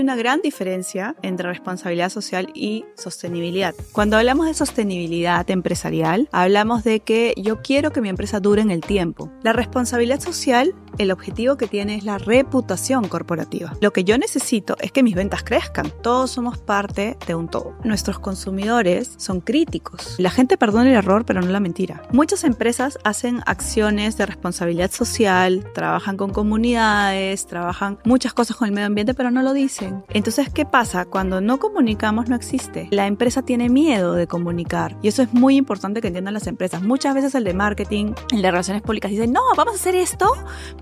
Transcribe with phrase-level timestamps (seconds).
[0.00, 3.74] Hay una gran diferencia entre responsabilidad social y sostenibilidad.
[3.92, 8.70] Cuando hablamos de sostenibilidad empresarial, hablamos de que yo quiero que mi empresa dure en
[8.70, 9.30] el tiempo.
[9.42, 13.74] La responsabilidad social, el objetivo que tiene es la reputación corporativa.
[13.80, 15.90] Lo que yo necesito es que mis ventas crezcan.
[16.02, 17.74] Todos somos parte de un todo.
[17.84, 20.16] Nuestros consumidores son críticos.
[20.18, 22.02] La gente perdona el error, pero no la mentira.
[22.12, 28.74] Muchas empresas hacen acciones de responsabilidad social, trabajan con comunidades, trabajan muchas cosas con el
[28.74, 31.04] medio ambiente, pero no lo dicen entonces, ¿qué pasa?
[31.04, 32.88] Cuando no comunicamos no existe.
[32.90, 36.82] La empresa tiene miedo de comunicar y eso es muy importante que entiendan las empresas.
[36.82, 40.32] Muchas veces el de marketing, el de relaciones públicas dice, no, vamos a hacer esto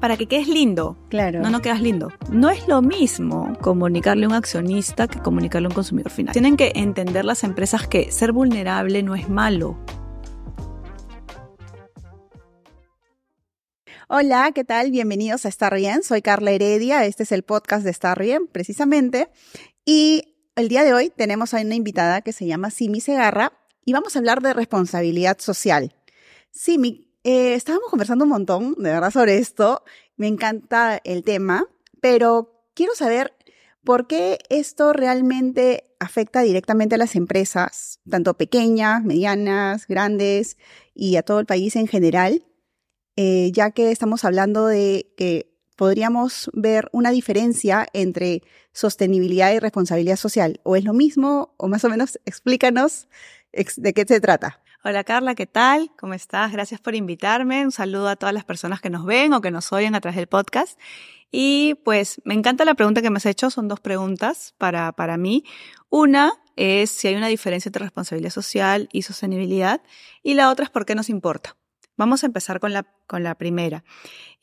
[0.01, 0.97] para que quedes lindo.
[1.09, 1.41] Claro.
[1.41, 2.13] No, no quedas lindo.
[2.31, 6.33] No es lo mismo comunicarle a un accionista que comunicarle a un consumidor final.
[6.33, 9.79] Tienen que entender las empresas que ser vulnerable no es malo.
[14.11, 14.91] Hola, ¿qué tal?
[14.91, 16.03] Bienvenidos a Estar Bien.
[16.03, 17.05] Soy Carla Heredia.
[17.05, 19.29] Este es el podcast de Estar Bien, precisamente.
[19.85, 23.53] Y el día de hoy tenemos a una invitada que se llama Simi Segarra
[23.85, 25.95] y vamos a hablar de responsabilidad social.
[26.51, 29.83] Simi, eh, estábamos conversando un montón, de verdad, sobre esto.
[30.17, 31.67] Me encanta el tema,
[32.01, 33.35] pero quiero saber
[33.85, 40.57] por qué esto realmente afecta directamente a las empresas, tanto pequeñas, medianas, grandes
[40.95, 42.45] y a todo el país en general
[43.21, 50.15] eh, ya que estamos hablando de que podríamos ver una diferencia entre sostenibilidad y responsabilidad
[50.15, 50.61] social.
[50.63, 51.53] ¿O es lo mismo?
[51.57, 53.09] O más o menos explícanos
[53.53, 54.63] de qué se trata.
[54.85, 55.91] Hola Carla, ¿qué tal?
[55.99, 56.53] ¿Cómo estás?
[56.53, 57.65] Gracias por invitarme.
[57.65, 60.15] Un saludo a todas las personas que nos ven o que nos oyen a través
[60.15, 60.79] del podcast.
[61.33, 63.51] Y pues me encanta la pregunta que me has hecho.
[63.51, 65.43] Son dos preguntas para, para mí.
[65.91, 69.83] Una es si hay una diferencia entre responsabilidad social y sostenibilidad.
[70.23, 71.57] Y la otra es por qué nos importa.
[71.97, 73.83] Vamos a empezar con la, con la primera.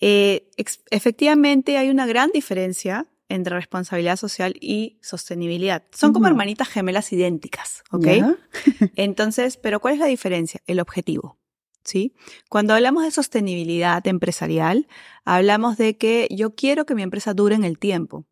[0.02, 0.52] Eh,
[0.92, 5.83] efectivamente, hay una gran diferencia entre responsabilidad social y sostenibilidad.
[5.91, 8.07] Son como hermanitas gemelas idénticas, ¿ok?
[8.95, 10.61] Entonces, pero ¿cuál es la diferencia?
[10.67, 11.37] El objetivo.
[11.83, 12.15] ¿Sí?
[12.49, 14.87] Cuando hablamos de sostenibilidad empresarial,
[15.23, 18.25] hablamos de que yo quiero que mi empresa dure en el tiempo.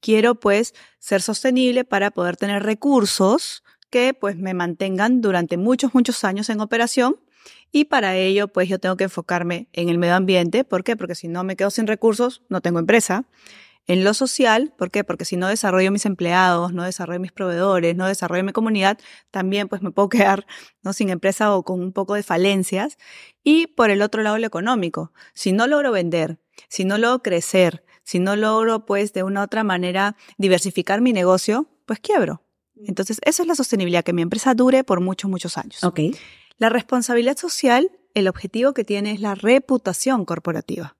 [0.00, 6.22] Quiero pues ser sostenible para poder tener recursos que pues me mantengan durante muchos, muchos
[6.22, 7.16] años en operación
[7.70, 10.64] y para ello, pues yo tengo que enfocarme en el medio ambiente.
[10.64, 10.96] ¿Por qué?
[10.96, 13.24] Porque si no me quedo sin recursos, no tengo empresa.
[13.88, 15.02] En lo social, ¿por qué?
[15.02, 18.98] Porque si no desarrollo mis empleados, no desarrollo mis proveedores, no desarrollo mi comunidad,
[19.30, 20.46] también pues me puedo quedar
[20.82, 20.92] ¿no?
[20.92, 22.98] sin empresa o con un poco de falencias.
[23.42, 25.12] Y por el otro lado, lo económico.
[25.32, 26.38] Si no logro vender,
[26.68, 31.14] si no logro crecer, si no logro pues de una u otra manera diversificar mi
[31.14, 32.42] negocio, pues quiebro.
[32.86, 35.82] Entonces, eso es la sostenibilidad, que mi empresa dure por muchos, muchos años.
[35.82, 36.00] Ok.
[36.58, 40.97] La responsabilidad social, el objetivo que tiene es la reputación corporativa.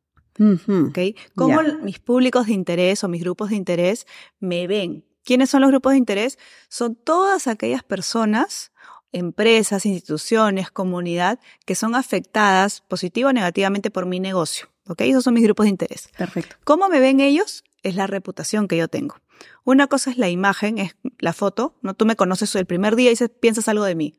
[1.34, 4.06] ¿Cómo mis públicos de interés o mis grupos de interés
[4.41, 5.04] me ven?
[5.25, 6.38] ¿Quiénes son los grupos de interés?
[6.69, 8.72] Son todas aquellas personas,
[9.12, 14.69] empresas, instituciones, comunidad que son afectadas positivo o negativamente por mi negocio.
[14.87, 15.03] ¿Ok?
[15.03, 16.09] Esos son mis grupos de interés.
[16.16, 16.56] Perfecto.
[16.65, 17.62] ¿Cómo me ven ellos?
[17.82, 19.16] Es la reputación que yo tengo.
[19.65, 21.76] Una cosa es la imagen, es la foto.
[21.82, 21.94] ¿no?
[21.94, 24.15] Tú me conoces el primer día y dices, piensas algo de mí.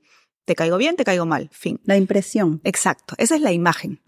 [0.46, 1.80] Te caigo bien, te caigo mal, fin.
[1.84, 2.62] La impresión.
[2.64, 4.02] Exacto, esa es la imagen.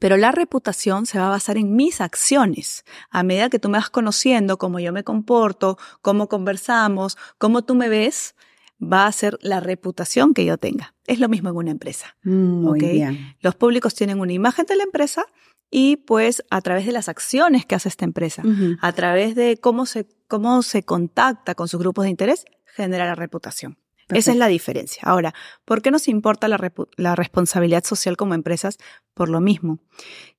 [0.00, 2.84] Pero la reputación se va a basar en mis acciones.
[3.10, 7.74] A medida que tú me vas conociendo, cómo yo me comporto, cómo conversamos, cómo tú
[7.74, 8.34] me ves,
[8.80, 10.94] va a ser la reputación que yo tenga.
[11.06, 12.16] Es lo mismo en una empresa.
[12.22, 13.36] Mm, muy bien.
[13.40, 15.24] Los públicos tienen una imagen de la empresa
[15.70, 18.42] y pues a través de las acciones que hace esta empresa,
[18.80, 23.14] a través de cómo se, cómo se contacta con sus grupos de interés, genera la
[23.14, 23.78] reputación.
[24.10, 25.02] Esa es la diferencia.
[25.04, 28.78] Ahora, ¿por qué nos importa la, la, responsabilidad social como empresas?
[29.12, 29.80] Por lo mismo.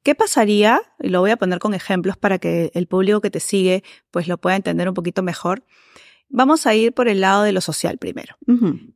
[0.02, 0.81] ¿Qué pasaría?
[1.00, 4.28] Y lo voy a poner con ejemplos para que el público que te sigue pues
[4.28, 5.63] lo pueda entender un poquito mejor.
[6.30, 8.35] Vamos a ir por el lado de lo social primero.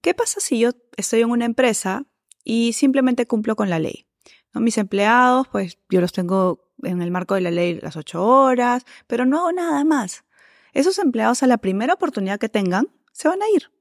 [0.01, 2.05] ¿Qué pasa si yo estoy en una empresa
[2.44, 4.07] y simplemente cumplo con la ley?
[4.53, 4.61] ¿No?
[4.61, 8.85] Mis empleados, pues yo los tengo en el marco de la ley las ocho horas,
[9.07, 10.25] pero no hago nada más.
[10.73, 13.72] Esos empleados a la primera oportunidad que tengan se van a ir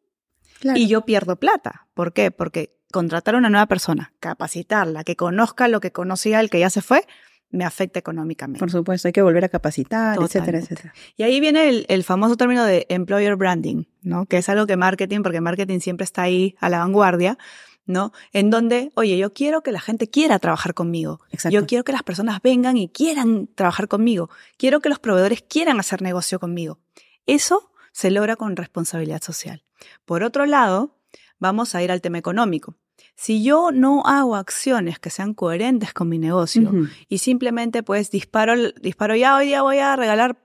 [0.75, 1.87] y yo pierdo plata.
[1.95, 2.31] ¿Por qué?
[2.31, 6.71] Porque contratar a una nueva persona, capacitarla, que conozca lo que conocía el que ya
[6.71, 7.07] se fue,
[7.51, 8.59] me afecta económicamente.
[8.59, 10.95] Por supuesto, hay que volver a capacitar, etcétera, etcétera.
[11.17, 14.27] Y ahí viene el, el, famoso término de employer branding, ¿no?
[14.27, 17.37] Que es algo que marketing, porque marketing siempre está ahí a la vanguardia,
[17.85, 18.13] ¿no?
[18.33, 21.21] En donde, oye, yo quiero que la gente quiera trabajar conmigo.
[21.31, 21.55] Exacto.
[21.55, 24.31] Yo quiero que las personas vengan y quieran trabajar conmigo.
[24.57, 26.79] Quiero que los proveedores quieran hacer negocio conmigo.
[27.27, 29.63] Eso se logra con responsabilidad social.
[30.05, 30.97] Por otro lado,
[31.39, 32.77] vamos a ir al tema económico.
[33.15, 36.71] Si yo no hago acciones que sean coherentes con mi negocio
[37.09, 40.39] y simplemente pues disparo, disparo ya hoy día voy a regalar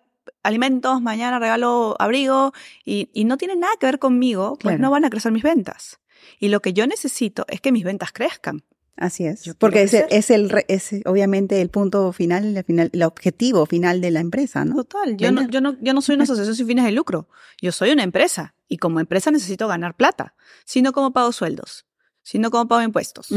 [0.44, 2.54] alimentos, mañana regalo abrigo
[2.86, 4.80] y, y no tiene nada que ver conmigo, pues Claro.
[4.82, 6.00] no van a crecer mis ventas.
[6.40, 8.64] Y lo que yo necesito es que mis ventas crezcan.
[8.98, 9.44] Así es.
[9.44, 14.02] Yo Porque es, es el es obviamente el punto final, el final, el objetivo final
[14.02, 14.76] de la empresa, ¿no?
[14.76, 17.30] Total, yo no, yo, no, yo no soy una asociación sin fines de lucro.
[17.62, 20.36] Yo soy una empresa y como empresa necesito ganar plata.
[20.66, 21.86] Si no, ¿cómo pago sueldos?
[22.22, 23.32] Si no, ¿cómo pago impuestos?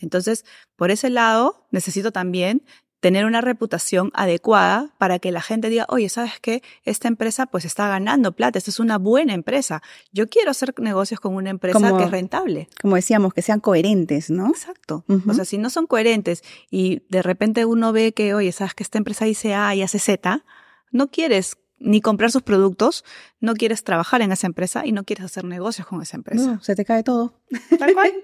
[0.00, 0.44] Entonces,
[0.76, 2.64] por ese lado, necesito también
[2.98, 6.62] tener una reputación adecuada para que la gente diga, oye, ¿sabes qué?
[6.84, 9.82] Esta empresa pues está ganando plata, esta es una buena empresa.
[10.12, 12.68] Yo quiero hacer negocios con una empresa Como- que es rentable.
[12.80, 14.48] Como decíamos, que sean coherentes, ¿no?
[14.48, 15.04] Exacto.
[15.28, 18.84] O sea, si no son coherentes y de repente uno ve que, oye, sabes que
[18.84, 20.44] esta empresa dice A y hace Z,
[20.92, 23.04] no quieres ni comprar sus productos,
[23.40, 26.54] no quieres trabajar en esa empresa y no quieres hacer negocios con esa empresa.
[26.54, 27.40] No, se te cae todo.
[27.78, 28.12] Tal cual.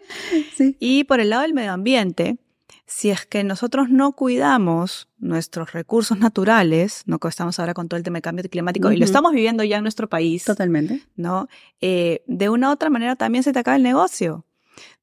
[0.56, 0.76] Sí.
[0.80, 2.38] Y por el lado del medio ambiente,
[2.86, 8.02] si es que nosotros no cuidamos nuestros recursos naturales, no estamos ahora con todo el
[8.02, 11.02] tema del cambio climático y lo estamos viviendo ya en nuestro país, Totalmente.
[11.14, 11.48] ¿no?
[11.80, 14.46] Eh, de una u otra manera también se te acaba el negocio.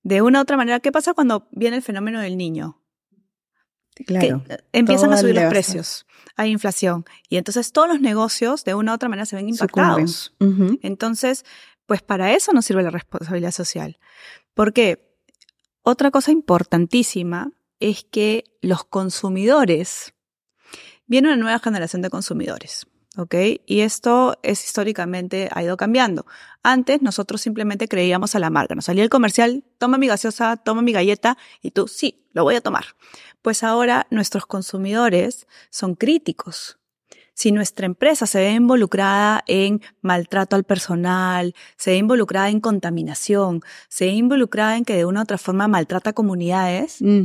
[0.04, 2.80] De una u otra manera, ¿qué pasa cuando viene el fenómeno del niño?
[4.04, 4.44] Claro.
[4.46, 6.06] que eh, empiezan a subir los precios,
[6.36, 10.36] hay inflación y entonces todos los negocios de una u otra manera se ven impactados.
[10.82, 11.46] Entonces,
[11.86, 13.98] pues para eso nos sirve la responsabilidad social.
[14.54, 15.06] Porque
[15.84, 20.14] otra cosa importantísima es que los consumidores,
[21.06, 22.88] viene una nueva generación de consumidores.
[23.18, 23.34] ¿Ok?
[23.66, 26.26] Y esto es históricamente, ha ido cambiando.
[26.64, 28.76] Antes nosotros simplemente creíamos a la marca.
[28.76, 32.56] Nos salía el comercial, toma mi gaseosa, toma mi galleta, y tú, sí, lo voy
[32.56, 32.84] a tomar.
[33.46, 36.80] Pues ahora nuestros consumidores son críticos.
[37.36, 43.62] Si nuestra empresa se ve involucrada en maltrato al personal, se ve involucrada en contaminación,
[43.88, 47.24] se ve involucrada en que de una u otra forma maltrata comunidades, Mm.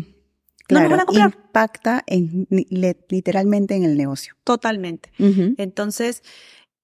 [0.68, 1.34] No nos van a comprar.
[1.34, 4.34] impacta en, li- literalmente en el negocio.
[4.44, 5.10] totalmente.
[5.58, 6.22] Entonces,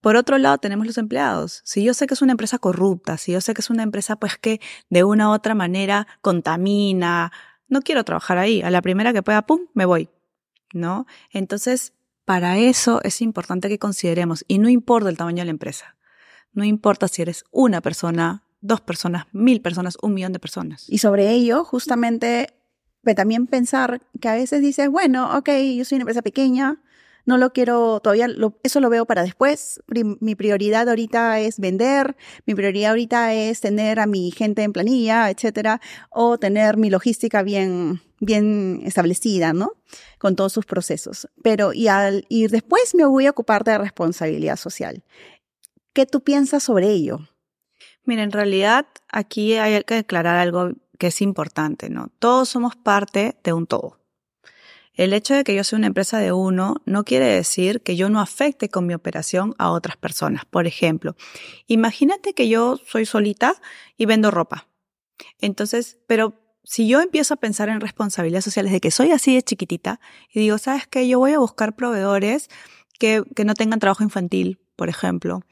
[0.01, 1.61] por otro lado, tenemos los empleados.
[1.65, 4.17] Si yo sé que es una empresa corrupta, si yo sé que es una empresa
[4.17, 4.61] pues que
[4.91, 7.31] de una u otra manera contamina,
[7.69, 8.63] no quiero trabajar ahí.
[8.63, 10.09] A la primera que pueda, pum, me voy.
[10.73, 11.07] ¿No?
[11.31, 11.93] Entonces,
[12.25, 15.97] para eso es importante que consideremos, y no importa el tamaño de la empresa,
[16.53, 20.87] no importa si eres una persona, dos personas, mil personas, un millón de personas.
[20.89, 22.55] Y sobre ello, justamente,
[23.15, 26.83] también pensar que a veces dices, bueno, ok, yo soy una empresa pequeña,
[27.27, 29.81] no lo quiero, todavía lo- eso lo veo para después.
[30.21, 35.29] Mi prioridad ahorita es vender, mi prioridad ahorita es tener a mi gente en planilla,
[35.29, 35.81] etcétera,
[36.11, 39.73] o tener mi logística bien, bien establecida, ¿no?
[40.19, 41.29] Con todos sus procesos.
[41.43, 45.03] Pero, y al, y después me voy a ocupar de responsabilidad social.
[45.93, 47.21] ¿Qué tú piensas sobre ello?
[48.05, 52.11] Mira, en realidad aquí hay que aclarar algo que es importante, ¿no?
[52.19, 53.99] Todos somos parte de un todo.
[54.97, 58.09] El hecho de que yo sea una empresa de uno no quiere decir que yo
[58.09, 60.45] no afecte con mi operación a otras personas.
[60.47, 61.15] Por ejemplo,
[61.67, 63.55] imagínate que yo soy solita
[63.97, 64.69] y vendo ropa.
[65.39, 66.35] Entonces, pero
[66.65, 70.01] si yo empiezo a pensar en responsabilidad social desde que soy así de chiquitita
[70.33, 71.07] y digo, ¿sabes qué?
[71.07, 72.49] Yo voy a buscar proveedores
[72.99, 75.43] que, que no tengan trabajo infantil, por ejemplo.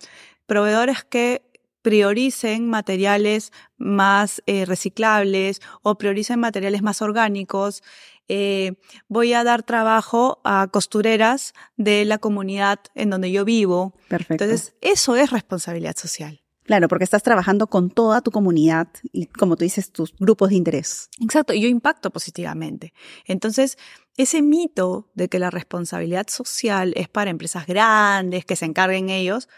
[0.47, 1.43] Proveedores que
[1.85, 7.83] prioricen materiales más eh, reciclables o prioricen materiales más orgánicos.
[8.29, 8.75] Eh,
[9.09, 13.95] voy a dar trabajo a costureras de la comunidad en donde yo vivo.
[14.09, 14.45] Perfecto.
[14.45, 16.41] Entonces, eso es responsabilidad social.
[16.65, 20.55] Claro, porque estás trabajando con toda tu comunidad y, como tú dices, tus grupos de
[20.55, 21.11] interés.
[21.21, 22.95] Exacto, y yo impacto positivamente.
[23.27, 23.77] Entonces,
[24.17, 29.49] ese mito de que la responsabilidad social es para empresas grandes, que se encarguen ellos,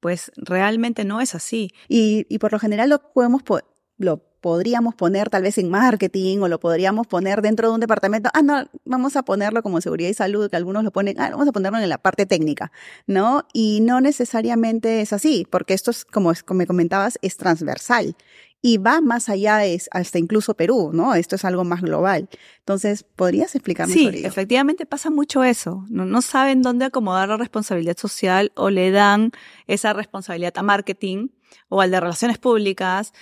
[0.00, 1.72] pues realmente no es así.
[1.88, 3.60] Y, y por lo general lo podemos po-
[3.96, 8.30] lo podríamos poner tal vez en marketing o lo podríamos poner dentro de un departamento.
[8.34, 11.48] Ah, no, vamos a ponerlo como seguridad y salud, que algunos lo ponen, ah, vamos
[11.48, 12.72] a ponerlo en la parte técnica,
[13.06, 13.46] ¿no?
[13.52, 18.16] Y no necesariamente es así, porque esto es, como, como me comentabas, es transversal
[18.62, 21.14] y va más allá, es hasta incluso Perú, ¿no?
[21.14, 22.28] Esto es algo más global.
[22.58, 25.84] Entonces, ¿podrías explicarme Sí, sobre efectivamente pasa mucho eso.
[25.88, 29.32] No, no saben dónde acomodar la responsabilidad social o le dan
[29.66, 31.28] esa responsabilidad a marketing
[31.68, 33.12] o al de relaciones públicas.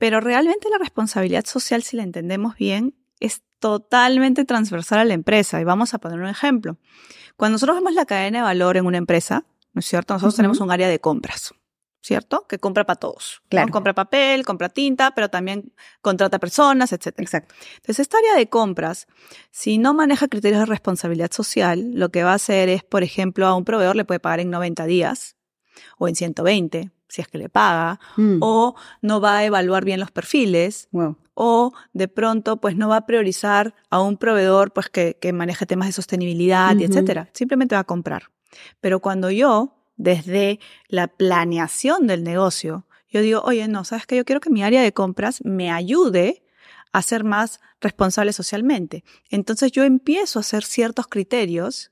[0.00, 5.60] Pero realmente la responsabilidad social, si la entendemos bien, es totalmente transversal a la empresa.
[5.60, 6.78] Y vamos a poner un ejemplo.
[7.36, 10.14] Cuando nosotros vemos la cadena de valor en una empresa, ¿no es cierto?
[10.14, 11.52] Nosotros tenemos un área de compras,
[12.00, 12.46] ¿cierto?
[12.48, 13.42] Que compra para todos.
[13.42, 13.48] ¿no?
[13.50, 13.72] Claro.
[13.72, 17.22] Compra papel, compra tinta, pero también contrata personas, etcétera.
[17.22, 17.54] Exacto.
[17.74, 19.06] Entonces, esta área de compras,
[19.50, 23.46] si no maneja criterios de responsabilidad social, lo que va a hacer es, por ejemplo,
[23.46, 25.36] a un proveedor le puede pagar en 90 días
[25.98, 30.00] o en 120, si es que le paga, Mm, o no va a evaluar bien
[30.00, 31.16] los perfiles, wow.
[31.34, 35.66] o de pronto, pues no va a priorizar a un proveedor, pues que, que maneje
[35.66, 36.92] temas de sostenibilidad, y Ujú.
[36.92, 37.28] etcétera.
[37.34, 38.30] Simplemente va a comprar.
[38.80, 44.24] Pero cuando yo, desde la planeación del negocio, yo digo, oye, no, sabes que yo
[44.24, 46.44] quiero que mi área de compras me ayude
[46.92, 49.04] a ser más responsable socialmente.
[49.30, 51.90] Entonces yo empiezo a hacer ciertos criterios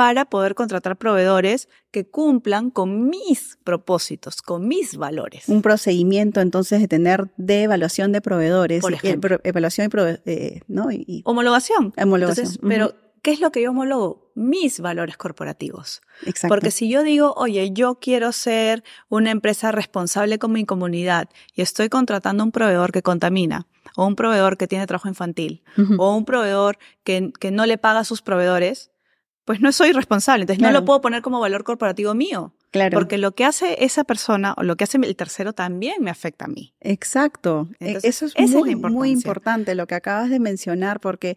[0.00, 5.46] para poder contratar proveedores que cumplan con mis propósitos, con mis valores.
[5.48, 9.40] Un procedimiento entonces de tener de evaluación de proveedores, Por eh, ejemplo.
[9.44, 10.90] evaluación y, prove- eh, ¿no?
[10.90, 11.92] y- y Homologación.
[12.02, 12.46] homologación.
[12.46, 14.32] Entonces, pero, ¿qué es lo que yo homologo?
[14.34, 16.00] Mis valores corporativos.
[16.24, 16.48] Exacto.
[16.54, 21.60] Porque si yo digo, oye, yo quiero ser una empresa responsable con mi comunidad y
[21.60, 23.66] estoy contratando un proveedor que contamina,
[23.96, 25.62] o un proveedor que tiene trabajo infantil,
[25.98, 28.89] o un proveedor que, que no le paga a sus proveedores,
[29.50, 30.42] pues no soy responsable.
[30.42, 32.52] Entonces no lo puedo poner como valor corporativo mío.
[32.70, 32.96] claro.
[32.96, 36.44] Porque lo que hace esa persona o lo que hace el tercero también me afecta
[36.44, 36.72] a mí.
[36.80, 37.68] Exacto.
[37.80, 41.36] E- Entonces, Eso es esa es muy, muy importante lo que acabas de mencionar, porque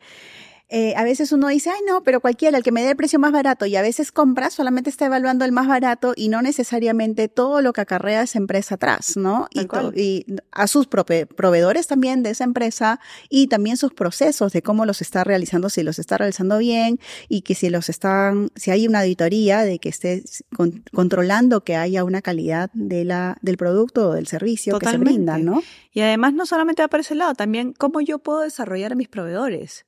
[0.75, 3.19] eh, a veces uno dice, ay, no, pero cualquiera, el que me dé el precio
[3.19, 7.27] más barato, y a veces compra, solamente está evaluando el más barato y no necesariamente
[7.27, 9.47] todo lo que acarrea esa empresa atrás, ¿no?
[9.95, 12.99] Y, a sus proveedores también de esa empresa
[13.29, 16.99] y también sus procesos de cómo los está realizando, si los está realizando bien
[17.29, 20.23] y que si los están, si hay una auditoría de que esté
[20.55, 24.97] con- controlando que haya una calidad de la, del producto o del servicio que se
[24.97, 25.61] brinda, ¿no?
[25.91, 29.07] Y además no solamente va por ese lado, también cómo yo puedo desarrollar a mis
[29.07, 29.85] proveedores.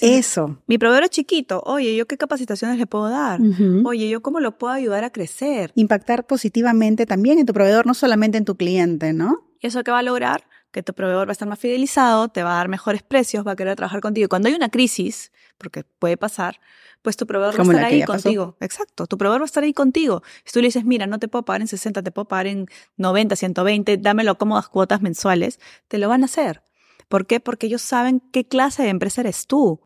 [0.00, 0.62] Eso.
[0.66, 3.40] Mi proveedor es chiquito, oye, ¿yo qué capacitaciones le puedo dar?
[3.40, 3.82] Ujú.
[3.86, 5.72] Oye, ¿yo cómo lo puedo ayudar a crecer?
[5.74, 9.44] Impactar positivamente también en tu proveedor, no solamente en tu cliente, ¿no?
[9.60, 10.44] ¿Y eso qué va a lograr?
[10.70, 13.52] Que tu proveedor va a estar más fidelizado, te va a dar mejores precios, va
[13.52, 14.26] a querer trabajar contigo.
[14.26, 16.60] Y cuando hay una crisis, porque puede pasar,
[17.02, 18.22] pues tu proveedor Como va a estar ahí pasó.
[18.24, 18.56] contigo.
[18.60, 20.22] Exacto, tu proveedor va a estar ahí contigo.
[20.44, 22.66] Si tú le dices, mira, no te puedo pagar en 60, te puedo pagar en
[22.96, 26.62] 90, 120, dámelo a cómodas cuotas mensuales, te lo van a hacer.
[27.08, 27.40] ¿Por qué?
[27.40, 29.80] Porque ellos saben qué clase de empresa eres tú.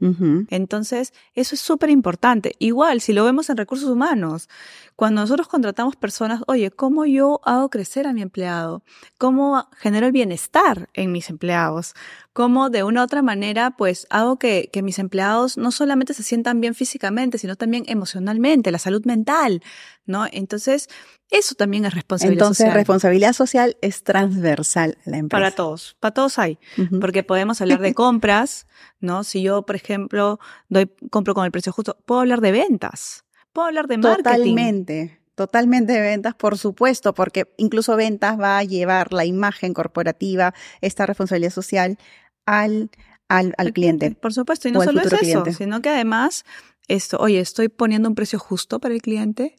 [0.50, 2.54] Entonces, eso es súper importante.
[2.58, 4.48] Igual, si lo vemos en recursos humanos,
[4.96, 8.84] cuando nosotros contratamos personas, oye, ¿cómo yo hago crecer a mi empleado?
[9.18, 11.94] ¿Cómo genero el bienestar en mis empleados?
[12.32, 16.22] ¿Cómo de una u otra manera, pues, hago que, que mis empleados no solamente se
[16.22, 19.62] sientan bien físicamente, sino también emocionalmente, la salud mental,
[20.06, 20.26] ¿no?
[20.30, 20.88] Entonces,
[21.32, 22.74] eso también es responsabilidad Entonces, social.
[22.74, 25.40] responsabilidad social es transversal a la empresa.
[25.40, 26.58] Para todos, para todos hay.
[27.00, 28.66] Porque podemos hablar de compras,
[29.00, 29.24] ¿no?
[29.24, 33.68] Si yo, por ejemplo, doy, compro con el precio justo, puedo hablar de ventas, puedo
[33.68, 34.22] hablar de marketing.
[34.24, 35.18] Totalmente.
[35.34, 41.06] Totalmente de ventas, por supuesto, porque incluso ventas va a llevar la imagen corporativa, esta
[41.06, 41.98] responsabilidad social
[42.44, 42.90] al,
[43.28, 44.10] al, al cliente.
[44.12, 45.52] Por supuesto, y no solo es eso, cliente.
[45.54, 46.44] sino que además,
[46.86, 49.56] esto, oye, estoy poniendo un precio justo para el cliente.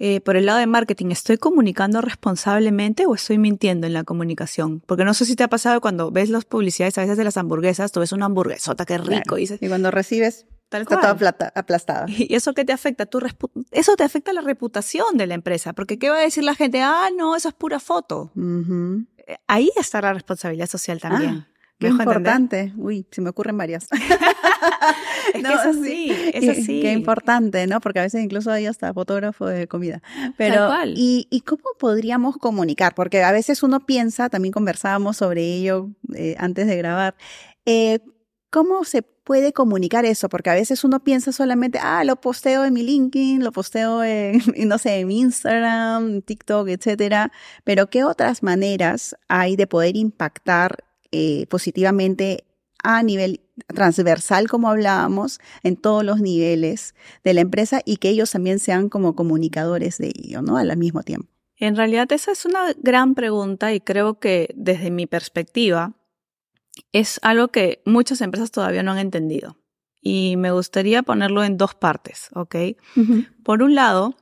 [0.00, 4.80] Eh, por el lado de marketing, ¿estoy comunicando responsablemente o estoy mintiendo en la comunicación?
[4.86, 7.36] Porque no sé si te ha pasado cuando ves las publicidades a veces de las
[7.36, 9.38] hamburguesas, tú ves una hamburguesota que rico Claro.
[9.38, 12.06] y dices, Y cuando recibes, tal está toda plata- aplastada.
[12.08, 13.06] ¿Y eso qué te afecta?
[13.06, 13.18] Tu
[13.70, 16.80] eso te afecta la reputación de la empresa, porque ¿qué va a decir la gente?
[16.82, 18.30] Ah, no, eso es pura foto.
[18.36, 21.30] Eh, Ahí está la responsabilidad social también.
[21.30, 21.48] Ah,
[21.78, 22.72] Qué importante.
[22.76, 23.88] Uy, se me ocurren varias.
[25.34, 26.10] Es No, que es sí.
[26.10, 26.80] así, es Qué- así.
[26.80, 27.80] Qué importante, ¿no?
[27.80, 30.00] Porque a veces incluso hay hasta fotógrafo de comida.
[30.38, 30.94] Pero, cual.
[30.96, 32.94] ¿y, ¿y cómo podríamos comunicar?
[32.94, 37.14] Porque a veces uno piensa, también conversábamos sobre ello eh, antes de grabar,
[37.66, 38.00] eh,
[38.50, 40.28] ¿cómo se puede comunicar eso?
[40.28, 44.40] Porque a veces uno piensa solamente, ah, lo posteo en mi LinkedIn, lo posteo en,
[44.68, 47.32] no sé, en Instagram, TikTok, etcétera.
[47.64, 52.44] Pero ¿qué otras maneras hay de poder impactar eh, positivamente
[52.82, 53.40] a nivel
[53.74, 58.88] transversal, como hablábamos, en todos los niveles de la empresa y que ellos también sean
[58.88, 60.56] como comunicadores de ello, ¿no?
[60.56, 61.28] Al mismo tiempo.
[61.56, 65.97] En realidad esa es una gran pregunta y creo que desde mi perspectiva
[66.92, 69.56] es algo que muchas empresas todavía no han entendido.
[70.00, 72.56] Y me gustaría ponerlo en dos partes, ¿ok?
[73.42, 74.16] Por un lado,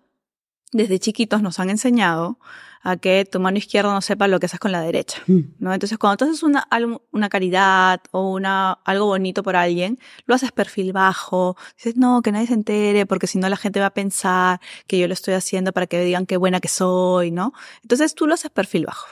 [0.73, 2.39] desde chiquitos nos han enseñado
[2.83, 5.21] a que tu mano izquierda no sepa lo que haces con la derecha.
[5.27, 5.75] ¿no?
[5.75, 6.69] Entonces, cuando tú haces una,
[7.11, 12.31] una caridad o una, algo bonito por alguien, lo haces perfil bajo, dices, no, que
[12.31, 15.35] nadie se entere, porque si no la gente va a pensar que yo lo estoy
[15.35, 17.53] haciendo para que digan qué buena que soy, ¿no?
[17.83, 19.09] Entonces, tú lo haces perfil bajo.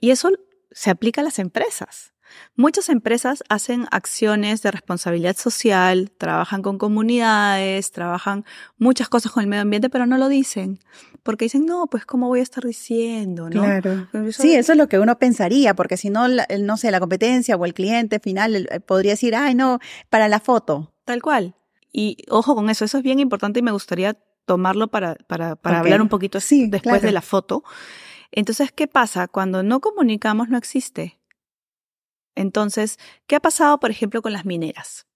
[0.00, 0.30] Y eso
[0.70, 2.12] se aplica a las empresas.
[2.54, 8.44] Muchas empresas hacen acciones de responsabilidad social, trabajan con comunidades, trabajan
[8.78, 10.78] muchas cosas con el medio ambiente, pero no lo dicen.
[11.24, 13.50] Porque dicen, no, pues, ¿cómo voy a estar diciendo?
[13.50, 13.62] ¿no?
[13.62, 14.06] Claro.
[14.12, 17.56] Eso- Sí, eso es lo que uno pensaría, porque si no, no sé, la competencia
[17.56, 20.94] o el cliente final eh, podría decir, ay, no, para la foto.
[21.04, 21.56] Tal cual.
[21.92, 25.80] Y ojo con eso, eso es bien importante y me gustaría tomarlo para, para, para
[25.80, 27.06] hablar un poquito Sí, después claro.
[27.06, 27.64] de la foto.
[28.32, 29.28] Entonces, ¿qué pasa?
[29.28, 31.18] Cuando no comunicamos no existe.
[32.34, 35.06] Entonces, ¿qué ha pasado, por ejemplo, con las mineras?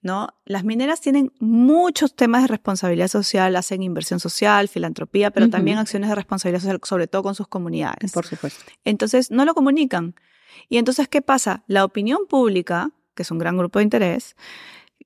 [0.00, 0.28] ¿no?
[0.44, 6.08] Las mineras tienen muchos temas de responsabilidad social, hacen inversión social, filantropía, pero también acciones
[6.08, 8.12] de responsabilidad social, sobre todo con sus comunidades.
[8.12, 8.64] Por supuesto.
[8.84, 10.14] Entonces, no lo comunican.
[10.68, 11.64] Y entonces, ¿qué pasa?
[11.66, 14.36] La opinión pública, que es un gran grupo de interés,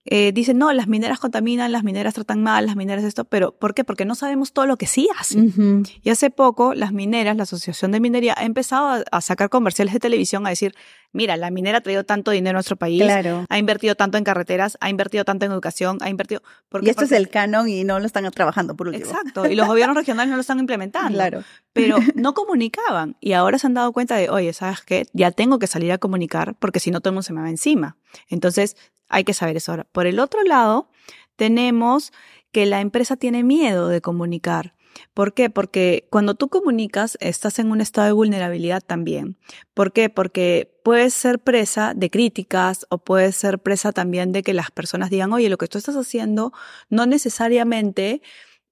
[0.05, 3.73] eh, dicen, no, las mineras contaminan, las mineras tratan mal, las mineras esto, pero ¿por
[3.73, 3.85] qué?
[3.85, 5.85] Porque no sabemos todo lo que sí hacen.
[6.03, 10.01] Y hace poco las mineras, la Asociación de Minería, ha empezado a, sacar comerciales de
[10.01, 10.75] televisión a decir,
[11.13, 13.01] mira, la minera ha traído tanto dinero a nuestro país,
[13.49, 16.43] ha invertido tanto en carreteras, ha invertido tanto en educación, ha invertido...
[16.81, 19.07] y esto es el canon y no lo están trabajando por último.
[19.07, 21.13] Exacto, y los gobiernos regionales no lo están implementando.
[21.13, 21.45] Claro.
[21.73, 25.07] Pero no comunicaban y ahora se han dado cuenta de, oye, ¿sabes qué?
[25.13, 27.51] Ya tengo que salir a comunicar porque si no todo el mundo se me va
[27.51, 27.97] encima.
[28.29, 28.77] Entonces,
[29.09, 29.85] hay que saber eso ahora.
[29.85, 30.91] Por el otro lado,
[31.37, 32.13] tenemos
[32.51, 34.75] que la empresa tiene miedo de comunicar.
[35.15, 35.49] ¿Por qué?
[35.51, 39.39] Porque cuando tú comunicas estás en un estado de vulnerabilidad también.
[39.75, 40.11] ¿Por qué?
[40.11, 45.11] Porque puedes ser presa de críticas o puedes ser presa también de que las personas
[45.11, 46.53] digan, oye, lo que tú estás haciendo
[46.89, 48.23] no necesariamente...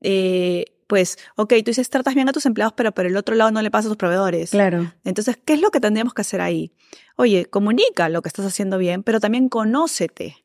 [0.03, 3.53] Eh, pues, ok, tú dices, tratas bien a tus empleados, pero por el otro lado
[3.53, 4.51] no le pasa a tus proveedores.
[4.51, 4.93] Claro.
[5.05, 6.75] Entonces, ¿qué es lo que tendríamos que hacer ahí?
[7.15, 10.45] Oye, comunica lo que estás haciendo bien, pero también conócete.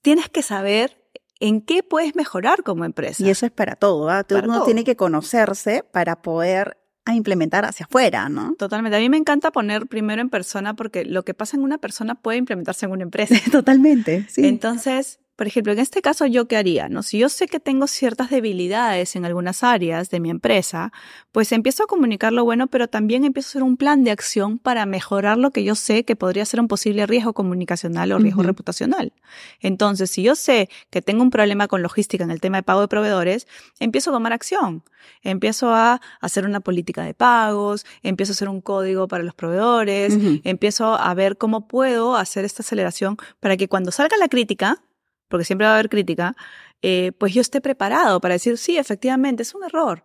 [0.00, 1.02] Tienes que saber
[1.40, 3.24] en qué puedes mejorar como empresa.
[3.24, 4.24] Y eso es para todo, ¿ah?
[4.44, 6.78] Uno tiene que conocerse para poder
[7.12, 8.54] implementar hacia afuera, ¿no?
[8.56, 8.96] Totalmente.
[8.96, 12.14] A mí me encanta poner primero en persona porque lo que pasa en una persona
[12.14, 13.34] puede implementarse en una empresa.
[13.50, 14.46] Totalmente, sí.
[14.46, 16.88] Entonces, por ejemplo, en este caso, ¿yo qué haría?
[16.88, 17.02] ¿no?
[17.02, 20.92] Si yo sé que tengo ciertas debilidades en algunas áreas de mi empresa,
[21.32, 24.58] pues empiezo a comunicar lo bueno, pero también empiezo a hacer un plan de acción
[24.58, 28.42] para mejorar lo que yo sé que podría ser un posible riesgo comunicacional o riesgo
[28.44, 29.12] reputacional.
[29.60, 32.82] Entonces, si yo sé que tengo un problema con logística en el tema de pago
[32.82, 33.48] de proveedores,
[33.80, 34.84] empiezo a tomar acción.
[35.22, 40.16] Empiezo a hacer una política de pagos, empiezo a hacer un código para los proveedores,
[40.44, 44.80] empiezo a ver cómo puedo hacer esta aceleración para que cuando salga la crítica,
[45.28, 46.36] porque siempre va a haber crítica,
[46.82, 50.04] eh, pues yo esté preparado para decir, sí, efectivamente, es un error.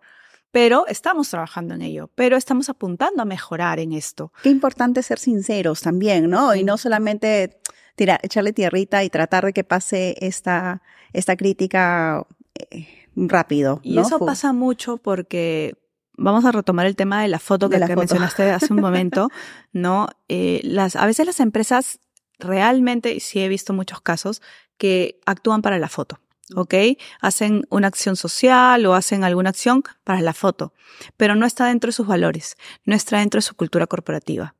[0.52, 4.32] Pero estamos trabajando en ello, pero estamos apuntando a mejorar en esto.
[4.42, 6.54] Qué importante ser sinceros también, ¿no?
[6.56, 7.60] Y no solamente
[7.94, 12.26] tirar, echarle tierrita y tratar de que pase esta, esta crítica
[12.70, 13.80] eh, rápido.
[13.84, 15.74] Y eso pasa mucho porque
[16.16, 19.28] vamos a retomar el tema de la foto que, mencionaste hace un momento,
[19.72, 20.08] ¿no?
[20.28, 22.00] Eh, las, a veces las empresas
[22.40, 24.42] realmente, sí he visto muchos casos,
[24.78, 26.20] que actúan para la foto.
[26.54, 26.74] ¿ok?
[27.20, 30.72] Hacen una acción social o hacen alguna acción para la foto,
[31.16, 34.54] pero no está dentro de sus valores, no está dentro de su cultura corporativa.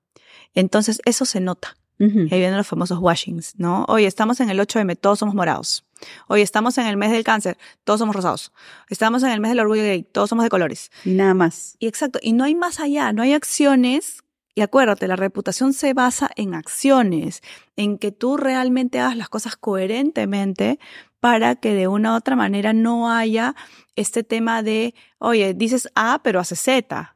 [0.55, 1.77] Entonces, eso se nota.
[2.03, 3.85] Ahí vienen los famosos washings, ¿no?
[3.87, 5.85] Hoy estamos en el 8M, todos somos morados.
[6.29, 8.53] Hoy estamos en el mes del cáncer, todos somos rosados.
[8.89, 10.91] Estamos en el mes del orgullo gay, todos somos de colores.
[11.05, 11.77] Nada más.
[11.79, 14.23] Y exacto, y no hay más allá, no hay acciones
[14.55, 17.43] y acuérdate, la reputación se basa en acciones,
[17.77, 20.79] en que tú realmente hagas las cosas coherentemente
[21.21, 23.55] para que de una u otra manera no haya
[23.95, 27.15] este tema de, oye, dices A, pero haces Z.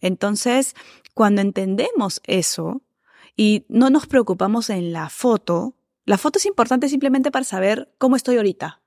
[0.00, 0.76] Entonces,
[1.14, 2.82] cuando entendemos eso
[3.36, 8.16] y no nos preocupamos en la foto, la foto es importante simplemente para saber cómo
[8.16, 8.82] estoy ahorita,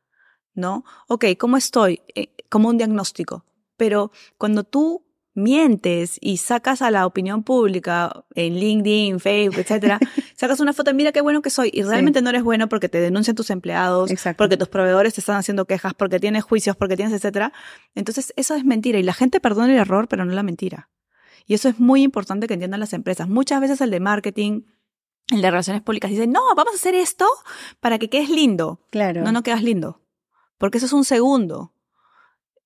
[0.53, 0.85] ¿no?
[1.07, 2.01] Ok, ¿cómo estoy?
[2.15, 3.45] Eh, como un diagnóstico.
[3.77, 9.99] Pero cuando tú mientes y sacas a la opinión pública en LinkedIn, Facebook, etcétera,
[10.35, 12.99] sacas una foto, mira qué bueno que soy, y realmente no eres bueno porque te
[12.99, 17.13] denuncian tus empleados, porque tus proveedores te están haciendo quejas, porque tienes juicios, porque tienes,
[17.13, 17.53] etcétera.
[17.95, 20.89] Entonces, eso es mentira y la gente perdona el error, pero no la mentira.
[21.45, 23.27] Y eso es muy importante que entiendan las empresas.
[23.27, 24.61] Muchas veces el de marketing,
[25.31, 27.27] el de relaciones públicas dice, no, vamos a hacer esto
[27.79, 28.81] para que quedes lindo.
[28.91, 29.23] Claro.
[29.23, 30.01] No, no quedas lindo.
[30.57, 31.73] Porque eso es un segundo.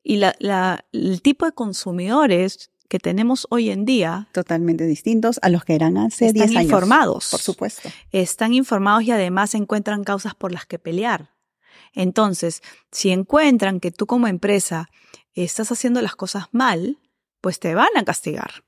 [0.08, 4.30] Y la, la, el tipo de consumidores que tenemos hoy en día.
[4.34, 6.50] Totalmente distintos a los que eran hace 10 años.
[6.52, 7.30] Están informados.
[7.32, 7.89] Por supuesto.
[8.12, 11.32] Están informados y además encuentran causas por las que pelear.
[11.94, 14.89] Entonces, si encuentran que tú como empresa
[15.34, 17.00] estás haciendo las cosas mal,
[17.41, 18.64] pues te van a castigar.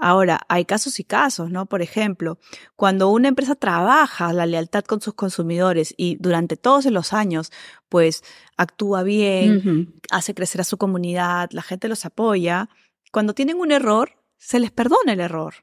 [0.00, 1.66] Ahora, hay casos y casos, ¿no?
[1.66, 2.38] Por ejemplo,
[2.76, 7.50] cuando una empresa trabaja la lealtad con sus consumidores y durante todos los años,
[7.88, 8.22] pues
[8.56, 12.68] actúa bien, hace crecer a su comunidad, la gente los apoya,
[13.10, 15.54] cuando tienen un error, se les perdona el error.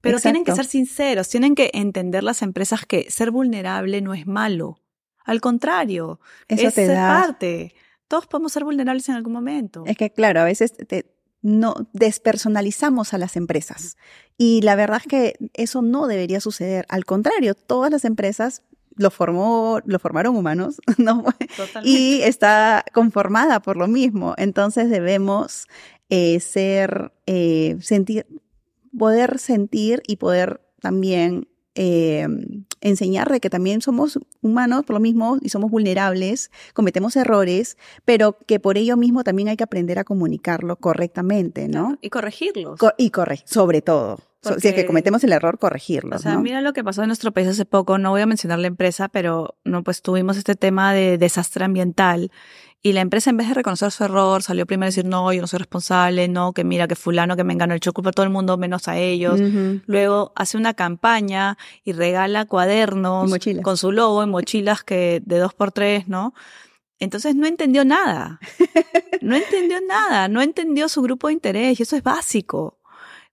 [0.00, 4.26] Pero tienen que ser sinceros, tienen que entender las empresas que ser vulnerable no es
[4.26, 4.80] malo.
[5.24, 7.74] Al contrario, es parte.
[8.06, 9.84] Todos podemos ser vulnerables en algún momento.
[9.86, 13.96] Es que, claro, a veces te, no despersonalizamos a las empresas.
[14.36, 16.86] Y la verdad es que eso no debería suceder.
[16.88, 18.62] Al contrario, todas las empresas
[18.96, 21.24] lo formó, lo formaron humanos, ¿no?
[21.84, 24.34] Y está conformada por lo mismo.
[24.36, 25.66] Entonces debemos
[26.10, 28.26] eh, ser, eh, sentir,
[28.96, 31.48] poder sentir y poder también
[31.80, 32.26] eh,
[32.80, 38.36] enseñar de que también somos humanos por lo mismo y somos vulnerables, cometemos errores, pero
[38.46, 41.96] que por ello mismo también hay que aprender a comunicarlo correctamente, ¿no?
[42.00, 42.80] Y corregirlos.
[42.96, 44.18] y corregir, sobre todo.
[44.58, 46.16] si es que cometemos el error, corregirlo.
[46.16, 47.96] O sea, mira lo que pasó en nuestro país hace poco.
[47.96, 52.32] No voy a mencionar la empresa, pero no, pues tuvimos este tema de desastre ambiental
[52.80, 55.40] y la empresa, en vez de reconocer su error, salió primero a decir, no, yo
[55.40, 58.24] no soy responsable, no, que mira, que fulano que me enganó, echó culpa a todo
[58.24, 59.40] el mundo menos a ellos.
[59.86, 65.54] Luego hace una campaña y regala cuadernos con su logo en mochilas que de dos
[65.54, 66.34] por tres, ¿no?
[67.00, 68.40] Entonces no entendió nada.
[69.20, 72.78] No entendió nada, no entendió su grupo de interés y eso es básico.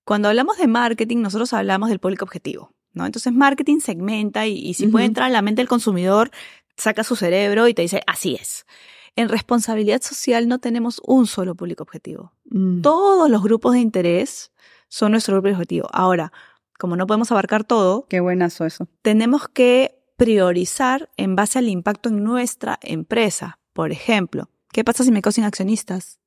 [0.04, 3.06] Cuando hablamos de marketing, nosotros hablamos del público objetivo, ¿no?
[3.06, 6.32] Entonces marketing segmenta y, si puede entrar a la mente del consumidor,
[6.76, 8.66] saca su cerebro y te dice, así es.
[9.16, 12.34] En responsabilidad social no tenemos un solo público objetivo.
[12.46, 12.82] Mm.
[12.82, 14.52] Todos los grupos de interés
[14.90, 15.88] son nuestro grupo objetivo.
[15.92, 16.34] Ahora,
[16.78, 18.88] como no podemos abarcar todo, qué buenazo eso.
[19.02, 23.60] Tenemos que priorizar en base al impacto en nuestra empresa.
[23.74, 26.20] Por ejemplo, ¿qué pasa si me quedo sin accionistas?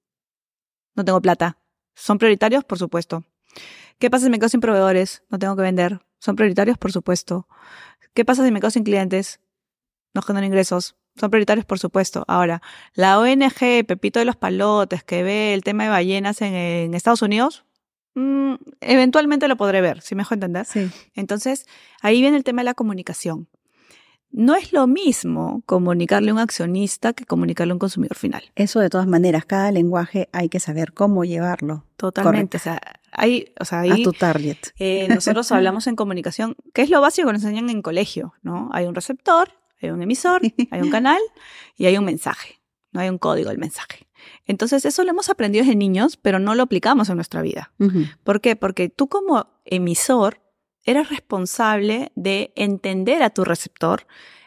[0.94, 1.58] No tengo plata.
[1.94, 2.64] ¿Son prioritarios?
[2.64, 3.24] Por supuesto.
[3.98, 5.22] ¿Qué pasa si me quedo sin proveedores?
[5.30, 6.00] No tengo que vender.
[6.18, 6.78] ¿Son prioritarios?
[6.78, 7.48] Por supuesto.
[8.14, 9.40] ¿Qué pasa si me quedo sin clientes?
[10.14, 10.96] No genero ingresos.
[11.18, 12.24] Son prioritarios, por supuesto.
[12.28, 12.62] Ahora,
[12.94, 17.64] la ONG Pepito de los Palotes, que ve el tema de ballenas en, Estados Unidos,
[18.14, 20.64] mm, eventualmente lo podré ver, si me dejo entender.
[20.64, 20.90] Sí.
[21.14, 21.66] Entonces,
[22.00, 23.48] ahí viene el tema de la comunicación.
[24.30, 28.42] No es lo mismo comunicarle a un accionista que comunicarle a un consumidor final.
[28.56, 31.84] Eso de todas maneras, cada lenguaje hay que saber cómo llevarlo.
[31.96, 32.58] Totalmente.
[32.58, 34.58] O sea, hay, o sea, ahí, a tu target.
[34.78, 38.68] Eh, nosotros hablamos en comunicación, que es lo básico que nos enseñan en colegio, ¿no?
[38.72, 39.50] Hay un receptor,
[39.80, 41.20] hay un emisor, hay un canal
[41.76, 42.60] y hay un mensaje.
[42.90, 44.08] No hay un código del mensaje.
[44.46, 47.72] Entonces, eso lo hemos aprendido desde niños, pero no lo aplicamos en nuestra vida.
[48.24, 48.56] ¿Por qué?
[48.56, 50.40] Porque tú como emisor
[50.84, 54.06] eres responsable de entender a tu receptor,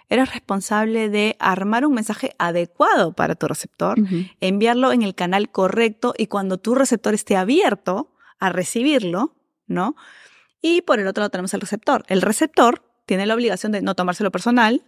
[0.09, 3.97] eres responsable de armar un mensaje adecuado para tu receptor,
[4.39, 9.35] enviarlo en el canal correcto y cuando tu receptor esté abierto a recibirlo,
[9.67, 9.95] ¿no?
[10.61, 12.03] Y por el otro lado tenemos el receptor.
[12.07, 14.83] El receptor tiene la obligación de no tomárselo personal,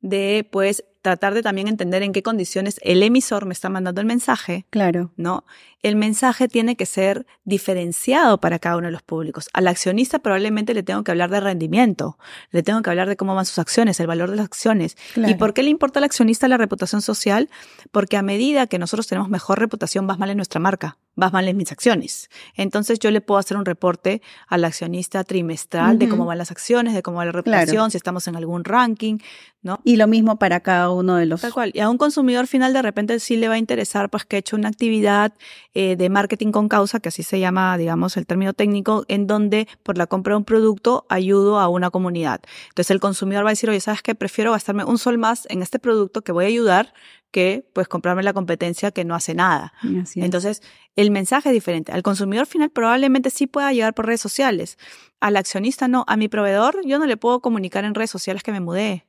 [0.00, 4.08] de pues tratar de también entender en qué condiciones el emisor me está mandando el
[4.08, 4.66] mensaje.
[4.70, 5.12] Claro.
[5.16, 5.44] ¿No?
[5.80, 9.48] El mensaje tiene que ser diferenciado para cada uno de los públicos.
[9.52, 12.18] Al accionista probablemente le tengo que hablar de rendimiento,
[12.50, 14.96] le tengo que hablar de cómo van sus acciones, el valor de las acciones.
[15.14, 17.50] ¿Y por qué le importa al accionista la reputación social?
[17.92, 21.46] Porque a medida que nosotros tenemos mejor reputación, vas mal en nuestra marca, vas mal
[21.46, 22.30] en mis acciones.
[22.56, 26.94] Entonces yo le puedo hacer un reporte al accionista trimestral de cómo van las acciones,
[26.94, 29.18] de cómo va la reputación, si estamos en algún ranking,
[29.62, 29.80] ¿no?
[29.84, 31.40] Y lo mismo para cada uno de los...
[31.40, 31.70] Tal cual.
[31.74, 34.38] Y a un consumidor final de repente sí le va a interesar pues que he
[34.38, 35.34] hecho una actividad
[35.74, 39.68] eh, de marketing con causa, que así se llama, digamos, el término técnico, en donde
[39.82, 42.40] por la compra de un producto ayudo a una comunidad.
[42.68, 44.14] Entonces el consumidor va a decir, oye, ¿sabes qué?
[44.14, 46.92] Prefiero gastarme un sol más en este producto que voy a ayudar
[47.30, 49.74] que pues comprarme la competencia que no hace nada.
[50.14, 50.62] Entonces,
[50.94, 51.92] el mensaje es diferente.
[51.92, 54.78] Al consumidor final probablemente sí pueda llegar por redes sociales.
[55.20, 56.04] Al accionista no.
[56.08, 59.06] A mi proveedor yo no le puedo comunicar en redes sociales que me mudé.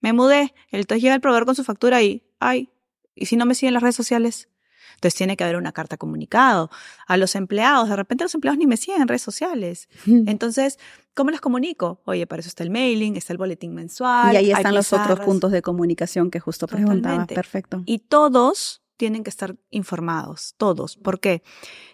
[0.00, 0.54] Me mudé.
[0.70, 2.70] Entonces llega el proveedor con su factura y, ay,
[3.14, 4.48] ¿y si no me siguen las redes sociales?
[4.94, 6.70] Entonces tiene que haber una carta comunicado.
[7.06, 9.88] A los empleados, de repente los empleados ni me siguen en redes sociales.
[10.06, 10.78] Entonces,
[11.14, 12.00] ¿cómo les comunico?
[12.04, 14.34] Oye, para eso está el mailing, está el boletín mensual.
[14.34, 17.26] Y ahí están los otros puntos de comunicación que justo preguntaba.
[17.26, 17.82] Perfecto.
[17.86, 20.96] Y todos tienen que estar informados, todos.
[20.96, 21.42] ¿Por qué?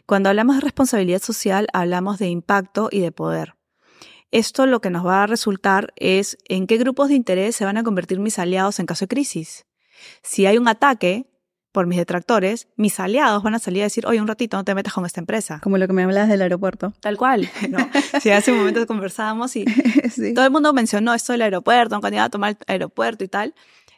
[0.07, 3.54] Cuando hablamos de responsabilidad social, hablamos de impacto y de poder.
[4.35, 7.77] Esto lo que nos va a resultar es en qué grupos de interés se van
[7.77, 9.65] a convertir mis aliados en caso de crisis.
[10.25, 11.31] Si hay un ataque
[11.71, 14.75] por mis detractores, mis aliados van a salir a decir, oye, un ratito, no te
[14.75, 15.61] metas con esta empresa.
[15.63, 16.95] Como lo que me hablas del aeropuerto.
[16.99, 17.49] Tal cual.
[17.71, 17.79] ¿no?
[18.21, 19.67] si hace un momento conversábamos y
[20.35, 23.55] todo el mundo mencionó esto del aeropuerto, un candidato a tomar el aeropuerto y tal.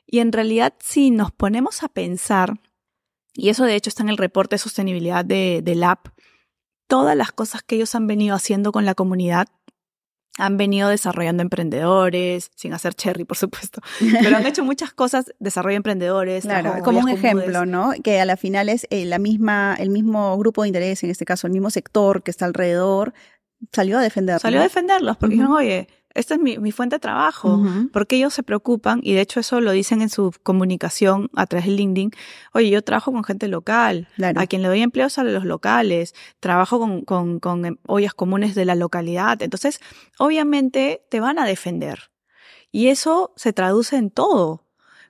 [0.07, 2.61] Y en realidad, si nos ponemos a pensar,
[3.33, 6.09] y eso de hecho está en el reporte de sostenibilidad de, del app,
[6.89, 9.49] todas las cosas que ellos han venido haciendo con la comunidad
[10.39, 13.81] han venido desarrollando emprendedores, sin hacer cherry, por supuesto,
[14.23, 16.45] pero han hecho muchas cosas, desarrollo emprendedores.
[16.45, 17.93] Claro, como un ejemplo, ¿no?
[18.03, 21.25] Que a la final es eh, la misma, el mismo grupo de interés, en este
[21.25, 23.15] caso el mismo sector que está alrededor,
[23.73, 24.43] salió a defenderlos.
[24.43, 28.43] Salió a defenderlos, porque dijeron, oye, esta es mi, fuente de trabajo, porque ellos se
[28.43, 32.11] preocupan, y de hecho eso lo dicen en su comunicación a través del LinkedIn,
[32.53, 36.79] oye, yo trabajo con gente local, a quien le doy empleos a los locales, trabajo
[36.79, 39.81] con, con, con em, ollas comunes de la localidad, entonces
[40.19, 42.11] obviamente te van a defender.
[42.73, 44.66] Y eso se traduce en todo.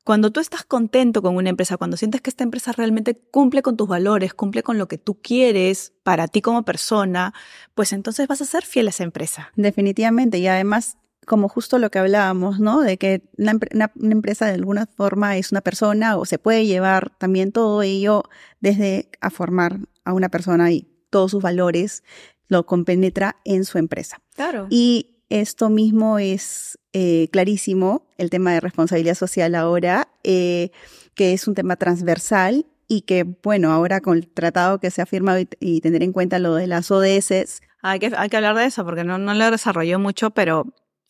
[0.07, 3.77] Cuando tú estás contento con una empresa, cuando sientes que esta empresa realmente cumple con
[3.77, 7.35] tus valores, cumple con lo que tú quieres para ti como persona,
[7.75, 9.51] pues entonces vas a ser fiel a esa empresa.
[9.57, 10.38] Definitivamente.
[10.38, 12.83] Y además como justo lo que hablábamos, ¿no?
[12.83, 17.11] De que una, una, empresa de alguna forma es una persona o se puede llevar
[17.19, 18.23] también todo ello
[18.61, 22.05] desde a formar a una persona y todos sus valores
[22.47, 24.19] lo compenetra en su empresa.
[24.37, 24.69] Claro.
[24.71, 30.71] Y esto mismo es eh, clarísimo, el tema de responsabilidad social ahora, eh,
[31.15, 35.07] que es un tema transversal y que, bueno, ahora con el tratado que se ha
[35.07, 37.61] firmado y, tener en cuenta lo de las ODS.
[37.83, 40.67] Hay que, hay que hablar de eso porque no, no lo desarrolló mucho, pero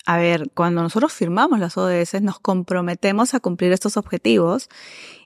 [0.06, 4.68] a ver, cuando nosotros firmamos las ODS nos comprometemos a cumplir estos objetivos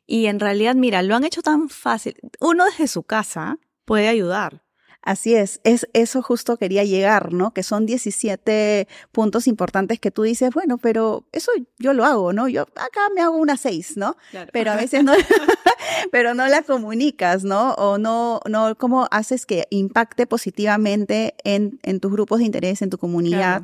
[0.07, 2.16] y en realidad, mira, lo han hecho tan fácil.
[2.40, 4.62] Uno desde su casa puede ayudar.
[5.02, 7.54] Así es, es eso justo quería llegar, ¿no?
[7.54, 12.48] Que son 17 puntos importantes que tú dices, bueno, pero eso yo lo hago, ¿no?
[12.48, 14.16] Yo acá me hago una seis, ¿no?
[14.52, 15.14] Pero a veces no,
[16.12, 17.72] pero no la comunicas, ¿no?
[17.74, 22.90] O no, no, ¿cómo haces que impacte positivamente en, en tus grupos de interés, en
[22.90, 23.62] tu comunidad?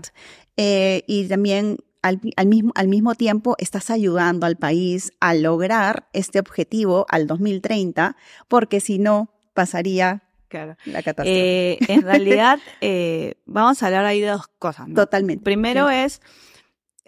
[0.56, 6.08] Eh, y también al, al, mismo, al mismo tiempo estás ayudando al país a lograr
[6.14, 8.16] este objetivo al 2030,
[8.48, 10.76] porque si no, pasaría Claro.
[10.84, 11.72] La catástrofe.
[11.72, 14.88] Eh, en realidad, eh, vamos a hablar ahí de dos cosas.
[14.88, 14.94] ¿no?
[14.94, 15.42] Totalmente.
[15.42, 16.20] Primero es,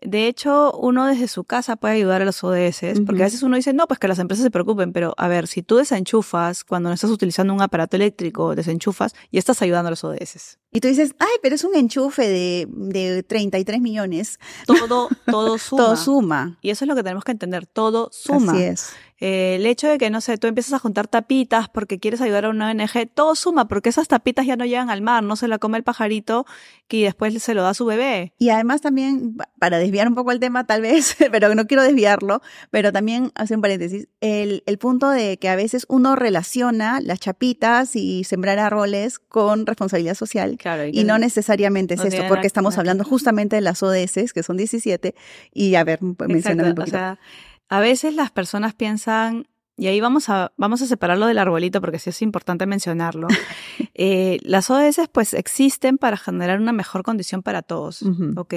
[0.01, 3.57] de hecho, uno desde su casa puede ayudar a los ODS, porque a veces uno
[3.57, 6.89] dice, no, pues que las empresas se preocupen, pero a ver, si tú desenchufas cuando
[6.89, 10.59] no estás utilizando un aparato eléctrico, desenchufas y estás ayudando a los ODS.
[10.71, 14.39] Y tú dices, ay, pero es un enchufe de, de 33 millones.
[14.67, 15.83] Todo, todo suma.
[15.83, 16.59] todo suma.
[16.61, 18.53] Y eso es lo que tenemos que entender, todo suma.
[18.53, 18.93] Así es.
[19.21, 22.45] Eh, el hecho de que, no sé, tú empiezas a juntar tapitas porque quieres ayudar
[22.45, 25.49] a una ONG, todo suma, porque esas tapitas ya no llegan al mar, no se
[25.49, 26.47] la come el pajarito
[26.87, 28.33] que después se lo da a su bebé.
[28.39, 32.43] Y además también, para desviar un poco el tema tal vez, pero no quiero desviarlo,
[32.71, 37.19] pero también hace un paréntesis, el, el punto de que a veces uno relaciona las
[37.19, 40.58] chapitas y sembrar árboles con responsabilidad social.
[40.59, 44.57] Claro, y, no necesariamente es esto, porque estamos hablando justamente de las ODS, que son
[44.57, 45.15] 17,
[45.53, 46.97] y a ver, mencioname un poquito.
[46.97, 47.19] O sea,
[47.69, 51.99] a veces las personas piensan, y ahí vamos a, vamos a separarlo del arbolito porque
[51.99, 53.29] sí es importante mencionarlo.
[53.95, 58.03] eh, las ODS pues existen para generar una mejor condición para todos,
[58.37, 58.55] ¿ok?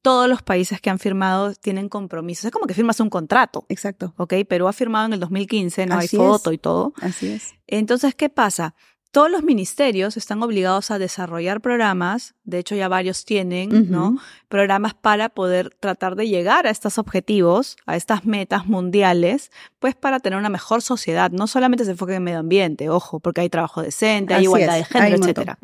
[0.00, 2.46] Todos los países que han firmado tienen compromisos.
[2.46, 3.66] Es como que firmas un contrato.
[3.68, 4.14] Exacto.
[4.16, 4.34] ¿Ok?
[4.48, 6.92] Perú ha firmado en el 2015, no hay foto y todo.
[7.00, 7.54] Así es.
[7.68, 8.74] Entonces, ¿qué pasa?
[9.12, 14.18] Todos los ministerios están obligados a desarrollar programas, de hecho ya varios tienen, ¿no?
[14.48, 20.18] Programas para poder tratar de llegar a estos objetivos, a estas metas mundiales, pues para
[20.18, 21.30] tener una mejor sociedad.
[21.30, 24.84] No solamente se enfoque en medio ambiente, ojo, porque hay trabajo decente, hay igualdad de
[24.84, 25.58] género, etcétera.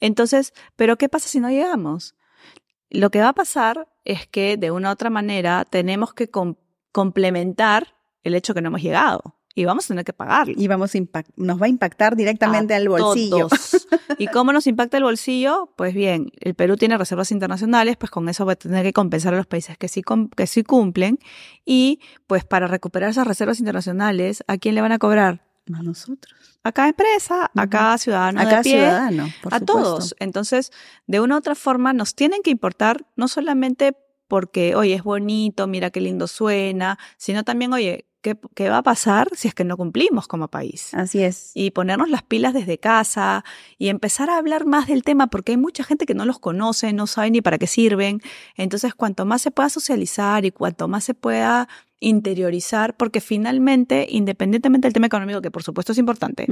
[0.00, 2.14] Entonces, pero ¿qué pasa si no llegamos?
[2.90, 6.30] Lo que va a pasar es que de una u otra manera tenemos que
[6.92, 10.48] complementar el hecho que no hemos llegado y vamos a tener que pagar.
[10.48, 10.98] Y vamos a
[11.36, 13.48] nos va a impactar directamente al bolsillo.
[14.18, 15.72] ¿Y cómo nos impacta el bolsillo?
[15.76, 19.34] Pues bien, el Perú tiene reservas internacionales, pues con eso va a tener que compensar
[19.34, 20.02] a los países que sí,
[20.36, 21.18] que sí cumplen.
[21.64, 25.46] Y pues para recuperar esas reservas internacionales, ¿a quién le van a cobrar?
[25.72, 26.58] A nosotros.
[26.64, 28.40] A cada empresa, a cada ciudadano.
[28.40, 30.14] A cada ciudadano, a todos.
[30.18, 30.72] Entonces,
[31.06, 35.66] de una u otra forma, nos tienen que importar no solamente porque, oye, es bonito,
[35.66, 39.76] mira qué lindo suena, sino también, oye, ¿Qué, va a pasar si es que no
[39.76, 40.94] cumplimos como país?
[40.94, 41.50] Así es.
[41.54, 43.44] Y ponernos las pilas desde casa
[43.78, 46.92] y empezar a hablar más del tema porque hay mucha gente que no los conoce,
[46.92, 48.22] no sabe ni para qué sirven.
[48.56, 51.68] Entonces, cuanto más se pueda socializar y cuanto más se pueda
[52.02, 56.46] interiorizar, porque finalmente, independientemente del tema económico, que por supuesto es importante,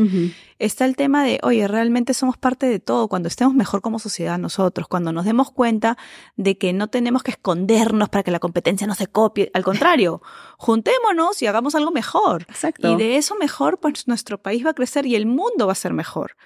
[0.59, 4.39] está el tema de, oye, realmente somos parte de todo, cuando estemos mejor como sociedad
[4.39, 5.99] nosotros, cuando nos demos cuenta
[6.37, 10.23] de que no tenemos que escondernos para que la competencia no se copie, al contrario,
[10.57, 12.43] juntémonos y hagamos algo mejor.
[12.49, 12.93] Exacto.
[12.93, 15.75] Y de eso mejor, pues nuestro país va a crecer y el mundo va a
[15.75, 16.37] ser mejor.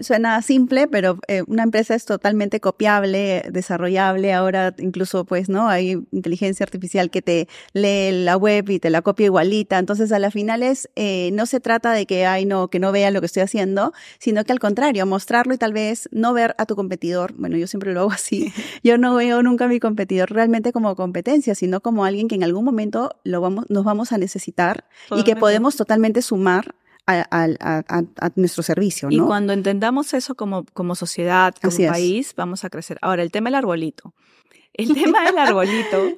[0.00, 5.68] Suena simple, pero eh, una empresa es totalmente copiable, desarrollable, ahora incluso pues, ¿no?
[5.68, 9.78] Hay inteligencia artificial que te lee la web web y te la copio igualita.
[9.78, 12.92] Entonces, a la final es, eh, no se trata de que, ay, no, que no
[12.92, 16.54] vean lo que estoy haciendo, sino que al contrario, mostrarlo y tal vez no ver
[16.58, 17.34] a tu competidor.
[17.36, 18.52] Bueno, yo siempre lo hago así.
[18.84, 22.44] Yo no veo nunca a mi competidor realmente como competencia, sino como alguien que en
[22.44, 26.74] algún momento lo vamos, nos vamos a necesitar y que podemos totalmente sumar
[27.06, 29.14] a, nuestro servicio, ¿no?
[29.14, 32.98] Y cuando entendamos eso como, como sociedad, como país, vamos a crecer.
[33.00, 34.14] Ahora, el tema del arbolito.
[34.76, 36.16] El tema del arbolito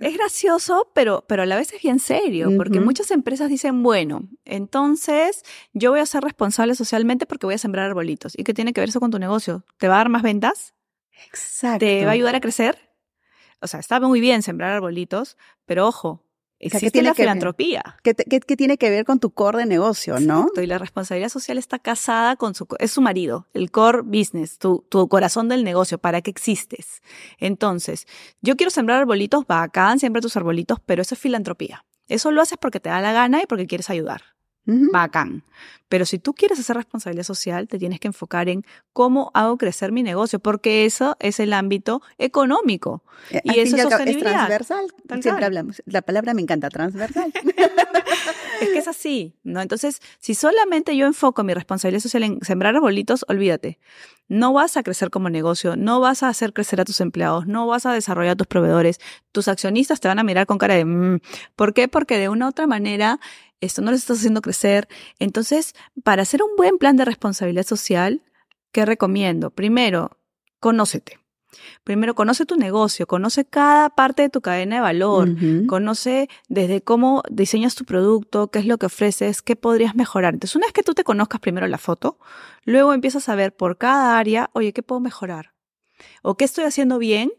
[0.00, 4.28] es gracioso, pero, pero a la vez es bien serio, porque muchas empresas dicen, bueno,
[4.44, 8.38] entonces yo voy a ser responsable socialmente porque voy a sembrar arbolitos.
[8.38, 9.64] ¿Y qué tiene que ver eso con tu negocio?
[9.78, 10.74] ¿Te va a dar más ventas?
[11.26, 11.80] Exacto.
[11.80, 12.78] ¿Te va a ayudar a crecer?
[13.60, 16.24] O sea, está muy bien sembrar arbolitos, pero ojo,
[16.60, 17.82] Existe tiene la que filantropía.
[18.02, 20.40] ¿Qué, te- qué- qué tiene que ver con tu core de negocio, no?
[20.40, 24.58] Exacto, Y la responsabilidad social está casada con su, es su marido, el core business,
[24.58, 27.00] tu, tu corazón del negocio, ¿para qué existes?
[27.38, 28.06] Entonces,
[28.42, 31.84] yo quiero sembrar arbolitos, bacán, siembra tus arbolitos, pero eso es filantropía.
[32.08, 34.22] Eso lo haces porque te da la gana y porque quieres ayudar.
[34.64, 35.42] Bacán.
[35.88, 39.90] Pero si tú quieres hacer responsabilidad social, te tienes que enfocar en cómo hago crecer
[39.90, 43.02] mi negocio, porque eso es el ámbito económico.
[43.32, 44.86] Eh, y eso es transversal.
[45.08, 45.82] Tal Siempre hablamos.
[45.86, 47.32] La palabra me encanta, transversal.
[48.60, 49.62] Es que es así, ¿no?
[49.62, 53.78] Entonces, si solamente yo enfoco mi responsabilidad social en sembrar arbolitos, olvídate.
[54.28, 57.66] No vas a crecer como negocio, no vas a hacer crecer a tus empleados, no
[57.66, 59.00] vas a desarrollar a tus proveedores.
[59.32, 61.20] Tus accionistas te van a mirar con cara de, "Mm".
[61.56, 61.88] ¿por qué?
[61.88, 63.18] Porque de una u otra manera
[63.60, 64.88] esto no les estás haciendo crecer.
[65.18, 68.22] Entonces, para hacer un buen plan de responsabilidad social,
[68.72, 69.50] ¿qué recomiendo?
[69.50, 70.18] Primero,
[70.58, 71.18] conócete.
[71.82, 75.30] Primero, conoce tu negocio, conoce cada parte de tu cadena de valor.
[75.66, 80.34] Conoce desde cómo diseñas tu producto, qué es lo que ofreces, qué podrías mejorar.
[80.34, 82.18] Entonces, una vez que tú te conozcas primero la foto,
[82.64, 85.52] luego empiezas a ver por cada área, oye, ¿qué puedo mejorar?
[86.22, 87.32] O qué estoy haciendo bien,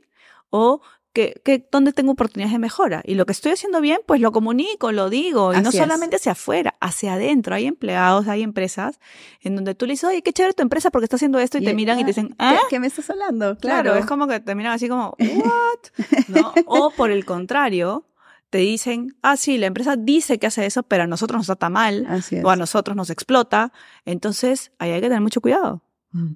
[0.50, 0.82] o
[1.14, 3.02] qué, qué- dónde tengo oportunidades de mejora.
[3.06, 5.76] Y lo que estoy haciendo bien, pues lo comunico, lo digo, y no es.
[5.76, 7.56] solamente hacia afuera, hacia adentro.
[7.56, 9.00] Hay empleados, hay empresas
[9.42, 11.66] en donde tú le dices, oye, qué chévere tu empresa porque está haciendo esto, y,
[11.66, 12.60] te miran y te dicen, ¿qué, ¿ah?
[12.70, 13.58] qué me estás hablando?
[13.58, 13.96] Claro, Claro.
[14.00, 16.28] es como que te miran así como, ¿what?
[16.28, 16.54] ¿No?
[16.66, 18.06] O por el contrario,
[18.50, 21.70] te dicen, ah, sí, la empresa dice que hace eso, pero a nosotros nos trata
[21.70, 22.06] mal,
[22.44, 23.72] o a nosotros nos explota.
[24.06, 25.82] Entonces, ahí hay que tener mucho cuidado.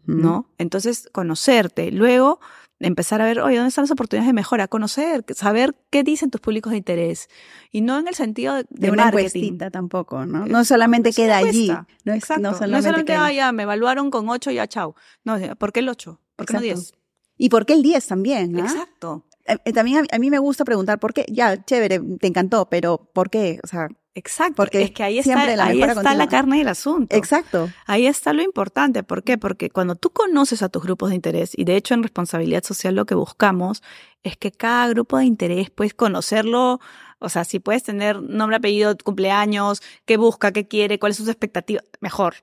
[0.06, 0.50] ¿no?
[0.58, 1.92] Entonces, conocerte.
[1.92, 2.40] Luego,
[2.86, 4.68] empezar a ver, oye, ¿dónde están las oportunidades de mejora?
[4.68, 7.28] Conocer, saber qué dicen tus públicos de interés.
[7.72, 9.26] Y no en el sentido de, De una marketing.
[9.26, 10.46] encuestita tampoco, ¿no?
[10.46, 11.70] No solamente queda allí.
[12.04, 12.42] No es, Exacto.
[12.42, 14.96] no No, solamente, solamente, queda ah, ya, me evaluaron con 8 y ya, chao.
[15.24, 16.20] No, ¿por qué el 8?
[16.36, 16.82] ¿Por qué no Exacto.
[16.82, 16.94] 10?
[17.38, 18.58] ¿Y por qué el 10 también?
[18.60, 19.26] Exacto.
[19.46, 21.26] Eh, eh, También a, a mí me gusta preguntar por qué.
[21.30, 23.60] Ya, chévere, te encantó, pero ¿por qué?
[23.64, 27.14] O sea, Exacto, Porque es que ahí está, la ahí está la carne del asunto.
[27.16, 27.70] exacto.
[27.86, 29.04] Ahí está lo importante.
[29.04, 29.38] ¿Por qué?
[29.38, 32.96] Porque cuando tú conoces a tus grupos de interés, y de hecho en responsabilidad social
[32.96, 33.84] lo que buscamos
[34.24, 36.80] es que cada grupo de interés puedes conocerlo,
[37.20, 41.34] o sea, si puedes tener nombre, apellido, cumpleaños, qué busca, qué quiere, cuáles son sus
[41.34, 42.36] expectativas, mejor.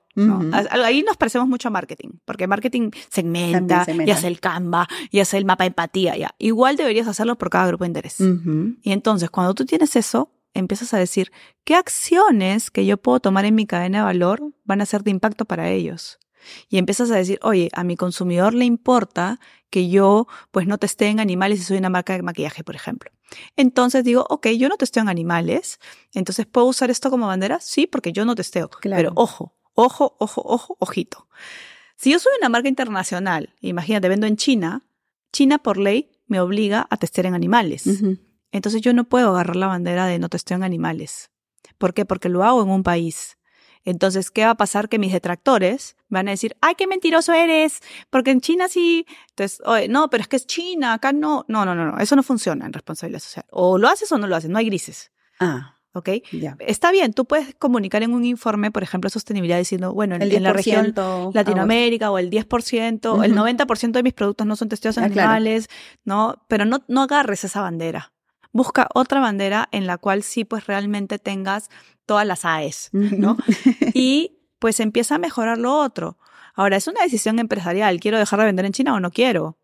[0.71, 4.11] Ahí nos parecemos mucho a marketing, porque marketing segmenta, segmenta.
[4.11, 6.35] y hace el Canva, y hace el mapa de empatía, ya.
[6.37, 8.17] Igual deberías hacerlo por cada grupo de interés.
[8.19, 11.31] Y entonces, cuando tú tienes eso, empiezas a decir,
[11.63, 15.11] ¿qué acciones que yo puedo tomar en mi cadena de valor van a ser de
[15.11, 16.19] impacto para ellos?
[16.69, 19.39] Y empiezas a decir, oye, a mi consumidor le importa
[19.69, 23.11] que yo pues no testee en animales si soy una marca de maquillaje, por ejemplo.
[23.55, 25.79] Entonces digo, ok, yo no testeo en animales,
[26.13, 27.59] entonces ¿puedo usar esto como bandera?
[27.59, 28.69] Sí, porque yo no testeo.
[28.69, 29.09] Claro.
[29.09, 31.27] Pero ojo, ojo, ojo, ojo, ojito.
[31.95, 34.83] Si yo soy una marca internacional, imagínate, vendo en China,
[35.31, 37.87] China por ley me obliga a testear en animales.
[37.87, 38.17] Ujú.
[38.53, 41.31] Entonces yo no puedo agarrar la bandera de no testeo en animales.
[41.77, 42.05] ¿Por qué?
[42.05, 43.37] Porque lo hago en un país.
[43.83, 44.87] Entonces, ¿qué va a pasar?
[44.87, 49.05] Que mis detractores van a decir, ay, qué mentiroso eres, porque en China sí.
[49.31, 51.43] Entonces, oye, no, pero es que es China, acá no.
[51.49, 53.45] No, no, no, no, eso no funciona en responsabilidad social.
[53.49, 56.09] O lo haces o no lo haces, no hay grises, Ah, ¿ok?
[56.31, 56.55] ya.
[56.59, 60.31] Está bien, tú puedes comunicar en un informe, por ejemplo, sostenibilidad diciendo, bueno, en, El
[60.31, 63.39] en la región 10%, Latinoamérica o el 10%, el Ujú.
[63.41, 65.31] 90% de mis productos no son testeados en Ah, claro.
[65.31, 65.67] animales,
[66.05, 66.35] ¿no?
[66.47, 68.13] Pero no, no agarres esa bandera.
[68.53, 71.69] Busca otra bandera en la cual sí pues realmente tengas
[72.05, 73.37] todas las AES, ¿no?
[73.93, 76.17] Y pues empieza a mejorar lo otro.
[76.55, 77.99] Ahora, es una decisión empresarial.
[77.99, 79.57] ¿Quiero dejar de vender en China o no quiero?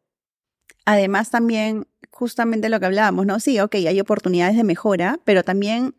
[0.85, 3.39] Además, también, justamente lo que hablábamos, ¿no?
[3.39, 5.95] Sí, ok, hay oportunidades de mejora, pero también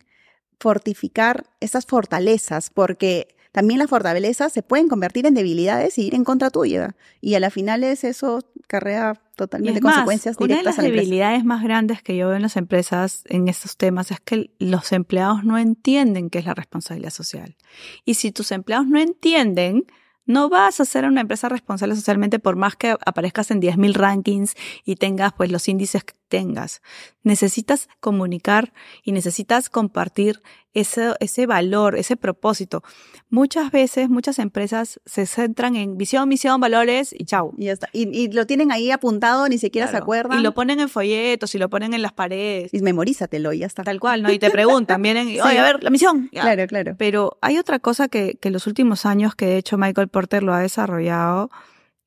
[0.59, 6.25] fortificar esas fortalezas, porque también las fortalezas se pueden convertir en debilidades y ir en
[6.25, 6.95] contra tuya.
[7.21, 10.79] Y a la final es eso carrea totalmente es más, consecuencias una de directas las
[10.79, 11.05] a la empresa.
[11.05, 14.93] debilidades más grandes que yo veo en las empresas en estos temas es que los
[14.93, 17.57] empleados no entienden qué es la responsabilidad social.
[18.05, 19.87] Y si tus empleados no entienden,
[20.25, 24.55] no vas a ser una empresa responsable socialmente por más que aparezcas en 10.000 rankings
[24.85, 26.81] y tengas pues los índices tengas.
[27.23, 28.73] Necesitas comunicar
[29.05, 30.41] y necesitas compartir
[30.73, 32.83] ese, ese valor, ese propósito.
[33.29, 37.53] Muchas veces, muchas empresas se centran en visión, misión, valores y chau.
[37.59, 37.89] Y ya está.
[37.93, 40.39] Y, y lo tienen ahí apuntado, ni siquiera se acuerdan.
[40.39, 42.73] Y lo ponen en folletos y lo ponen en las paredes.
[42.73, 43.83] Y memorízatelo y ya está.
[43.83, 44.33] Tal cual, ¿no?
[44.33, 45.41] Y te preguntan, vienen y, Sí.
[45.41, 46.31] oye, a ver, la misión.
[46.33, 46.43] Ya.
[46.43, 46.95] Claro, claro.
[46.97, 50.43] Pero hay otra cosa que, que en los últimos años que de hecho Michael Porter
[50.43, 51.51] lo ha desarrollado,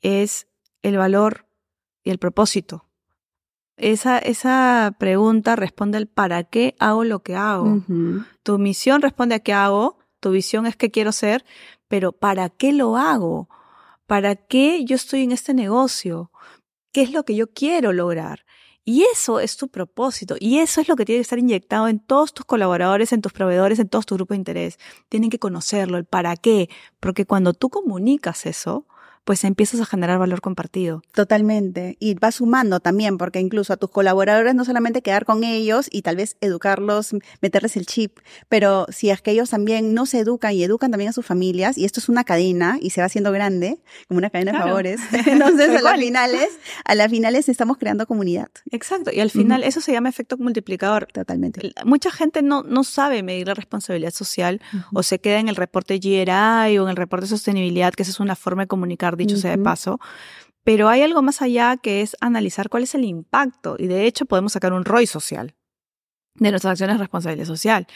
[0.02, 0.47] es
[0.82, 1.45] el valor
[2.04, 2.86] y el propósito.
[3.78, 7.84] Esa, esa pregunta responde al para qué hago lo que hago.
[8.43, 11.43] Tu misión responde a qué hago, tu visión es qué quiero ser,
[11.88, 13.49] pero ¿para qué lo hago?
[14.05, 16.32] ¿Para qué yo estoy en este negocio?
[16.91, 18.45] ¿Qué es lo que yo quiero lograr?
[18.86, 20.36] Y eso es tu propósito.
[20.39, 23.32] Y eso es lo que tiene que estar inyectado en todos tus colaboradores, en tus
[23.32, 24.78] proveedores, en todos tus grupos de interés.
[25.09, 26.69] Tienen que conocerlo, el para qué.
[26.99, 28.86] Porque cuando tú comunicas eso,
[29.24, 31.01] pues empiezas a generar valor compartido.
[31.13, 31.97] Totalmente.
[31.99, 36.01] Y va sumando también, porque incluso a tus colaboradores no solamente quedar con ellos y
[36.01, 38.19] tal vez educarlos, meterles el chip,
[38.49, 41.78] pero si es que ellos también no se educan y educan también a sus familias,
[41.78, 45.01] y esto es una cadena y se va haciendo grande, como una cadena de favores,
[45.26, 46.49] entonces a las finales,
[46.86, 48.49] a las finales estamos creando comunidad.
[48.71, 49.11] Exacto.
[49.13, 51.07] Y al final eso se llama efecto multiplicador.
[51.11, 51.74] Totalmente.
[51.86, 54.61] Mucha gente no, no sabe medir la responsabilidad social
[54.93, 58.11] o se queda en el reporte GRI o en el reporte de sostenibilidad, que esa
[58.11, 59.99] es una forma de comunicar dicho sea de paso.
[60.64, 64.26] Pero hay algo más allá que es analizar cuál es el impacto y de hecho
[64.26, 65.55] podemos sacar un ROI social
[66.36, 67.88] de nuestras acciones de responsabilidad social.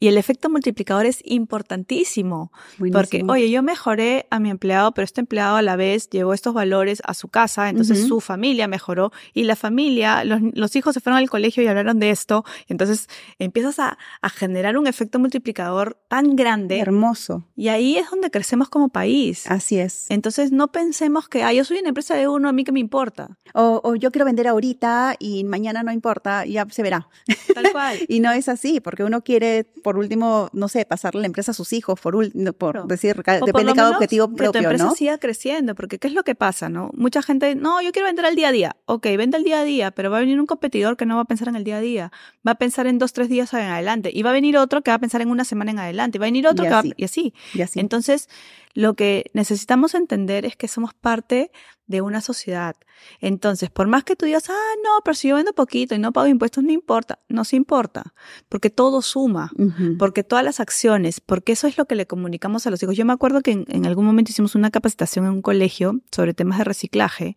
[0.00, 2.50] Y el efecto multiplicador es importantísimo,
[2.90, 6.54] porque, oye, yo mejoré a mi empleado, pero este empleado a la vez llevó estos
[6.54, 11.18] valores a su casa, entonces su familia mejoró y la familia, los, hijos se fueron
[11.18, 13.96] al colegio y hablaron de esto, entonces empiezas a,
[14.34, 16.80] generar un efecto multiplicador tan grande.
[16.80, 17.46] Hermoso.
[17.54, 19.48] Y ahí es donde crecemos como país.
[19.48, 20.06] Así es.
[20.08, 22.80] Entonces no pensemos que, ah, yo soy una empresa de uno, a mí que me
[22.80, 23.38] importa.
[23.54, 27.08] O, o yo quiero vender ahorita y mañana no importa, ya se verá.
[27.54, 27.81] Tal cual.
[28.08, 31.54] Y no es así, porque uno quiere, por último, no sé, pasarle la empresa a
[31.54, 32.14] sus hijos, por,
[32.54, 36.14] por decir, depende de cada objetivo propio, que tu empresa siga creciendo, porque ¿qué es
[36.14, 36.90] lo que pasa, no?
[36.94, 38.76] Mucha gente, no, yo quiero vender al día a día.
[38.86, 41.22] Ok, vende al día a día, pero va a venir un competidor que no va
[41.22, 42.12] a pensar en el día a día,
[42.46, 44.90] va a pensar en dos, tres días en adelante, y va a venir otro que
[44.90, 46.82] va a pensar en una semana en adelante, y va a venir otro que va
[46.96, 47.34] y así.
[47.54, 47.80] Y así.
[47.80, 48.28] Entonces,
[48.74, 51.50] lo que necesitamos entender es que somos parte
[51.86, 52.74] de una sociedad.
[53.20, 56.12] Entonces, por más que tú digas, ah, no, pero si yo vendo poquito y no
[56.12, 58.14] pago impuestos, no importa, no se importa,
[58.48, 59.50] porque todo suma,
[59.98, 62.96] porque todas las acciones, porque eso es lo que le comunicamos a los hijos.
[62.96, 66.58] Yo me acuerdo que en, algún momento hicimos una capacitación en un colegio sobre temas
[66.58, 67.36] de reciclaje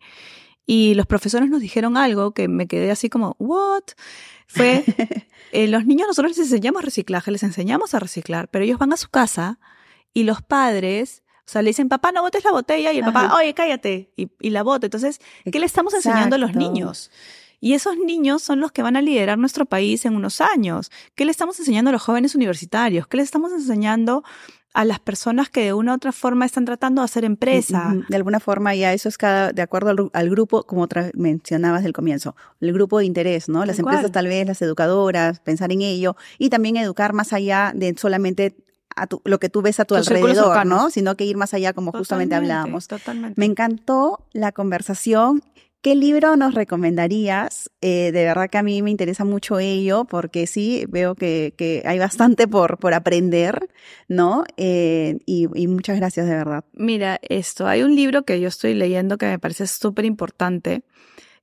[0.64, 3.84] y los profesores nos dijeron algo que me quedé así como, ¿what?
[4.46, 4.84] Fue,
[5.52, 8.96] eh, los niños nosotros les enseñamos reciclaje, les enseñamos a reciclar, pero ellos van a
[8.96, 9.58] su casa
[10.14, 13.32] y los padres o sea, le dicen, papá, no botes la botella, y el papá,
[13.36, 14.86] oye, cállate, y, la bota.
[14.86, 17.12] Entonces, ¿qué le estamos enseñando a los niños?
[17.60, 20.90] Y esos niños son los que van a liderar nuestro país en unos años.
[21.14, 23.06] ¿Qué le estamos enseñando a los jóvenes universitarios?
[23.06, 24.24] ¿Qué le estamos enseñando
[24.74, 27.94] a las personas que de una u otra forma están tratando de hacer empresa?
[28.08, 32.34] De alguna forma ya eso es cada, de acuerdo al, grupo, como mencionabas del comienzo,
[32.60, 33.64] el grupo de interés, ¿no?
[33.64, 37.94] Las empresas tal vez, las educadoras, pensar en ello y también educar más allá de
[37.96, 38.56] solamente
[39.24, 40.90] lo que tú ves a tu, alrededor, ¿no?
[40.90, 42.88] Sino que ir más allá, como justamente hablábamos.
[42.88, 43.38] Totalmente.
[43.38, 45.42] Me encantó la conversación.
[45.82, 47.70] ¿Qué libro nos recomendarías?
[47.80, 51.98] Eh, de verdad que a mí me interesa mucho ello, porque sí, veo que, hay
[51.98, 53.68] bastante por, por aprender,
[54.08, 54.42] ¿no?
[54.56, 56.64] Eh, y, muchas gracias, de verdad.
[56.72, 60.82] Mira, esto, hay un libro que yo estoy leyendo que me parece súper importante,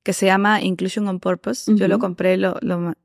[0.04, 1.74] que se llama Inclusion on Purpose.
[1.76, 2.56] Yo lo compré, lo,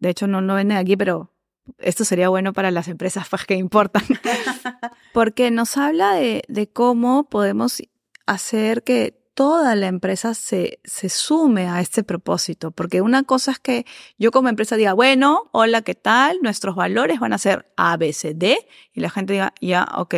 [0.01, 1.31] de hecho no, no vende aquí, pero
[1.79, 4.03] esto sería bueno para las empresas que importan,
[5.13, 7.83] porque nos habla de, cómo podemos
[8.27, 13.59] hacer que toda la empresa se, se sume a este propósito, porque una cosa es
[13.61, 13.87] que
[14.19, 16.39] yo como empresa diga, bueno, hola, ¿qué tal?
[16.43, 18.59] Nuestros valores van a ser A, B, C, D,
[18.93, 20.15] y la gente diga, ya, ok,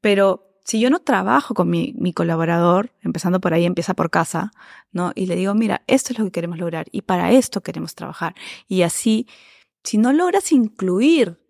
[0.00, 4.50] pero si yo no trabajo con mi, mi, colaborador, empezando por ahí, empieza por casa,
[4.90, 5.12] ¿no?
[5.14, 8.34] Y le digo, mira, esto es lo que queremos lograr y para esto queremos trabajar.
[8.66, 9.28] Y así
[9.86, 11.40] si no logras incluir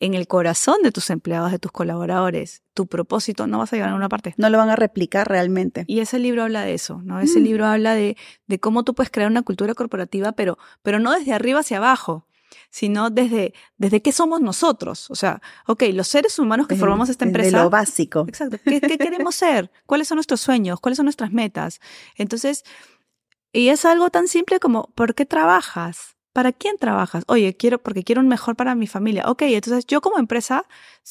[0.00, 3.90] en el corazón de tus empleados, de tus colaboradores, tu propósito, no vas a llegar
[3.90, 4.34] a una parte.
[4.36, 5.84] No lo van a replicar realmente.
[5.86, 7.20] Y ese libro habla de eso, ¿no?
[7.20, 7.42] Ese mm.
[7.44, 8.16] libro habla de,
[8.48, 12.26] de, cómo tú puedes crear una cultura corporativa, pero, pero no desde arriba hacia abajo,
[12.70, 15.08] sino desde, desde qué somos nosotros.
[15.10, 17.50] O sea, ok, los seres humanos que formamos esta empresa.
[17.50, 18.24] Desde lo básico.
[18.26, 18.58] Exacto.
[18.64, 19.70] ¿Qué, ¿Qué queremos ser?
[19.86, 20.80] ¿Cuáles son nuestros sueños?
[20.80, 21.80] ¿Cuáles son nuestras metas?
[22.16, 22.64] Entonces,
[23.52, 26.16] y es algo tan simple como, ¿por qué trabajas?
[26.32, 27.24] ¿Para quién trabajas?
[27.26, 29.24] Oye, quiero, porque quiero un mejor para mi familia.
[29.28, 30.64] Ok, entonces yo como empresa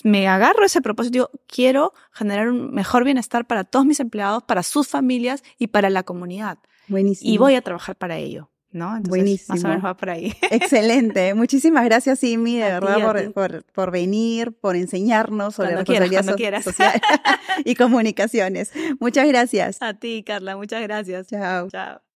[0.04, 4.64] me agarro ese propósito, digo, quiero generar un mejor bienestar para todos mis empleados, para
[4.64, 6.58] sus familias y para la comunidad.
[6.88, 7.32] Buenísimo.
[7.32, 8.50] Y voy a trabajar para ello.
[8.72, 8.96] ¿no?
[8.96, 9.56] Entonces, Buenísimo.
[9.56, 10.34] Más o menos va por ahí.
[10.52, 11.34] Excelente.
[11.34, 17.02] Muchísimas gracias, Simi, de verdad, por, por, venir, por enseñarnos sobre responsabilidad social
[17.66, 18.72] y comunicaciones.
[19.00, 19.78] Muchas gracias.
[19.82, 21.28] A ti, Carla, muchas gracias.
[21.28, 21.70] Chao.
[21.70, 22.11] Chao.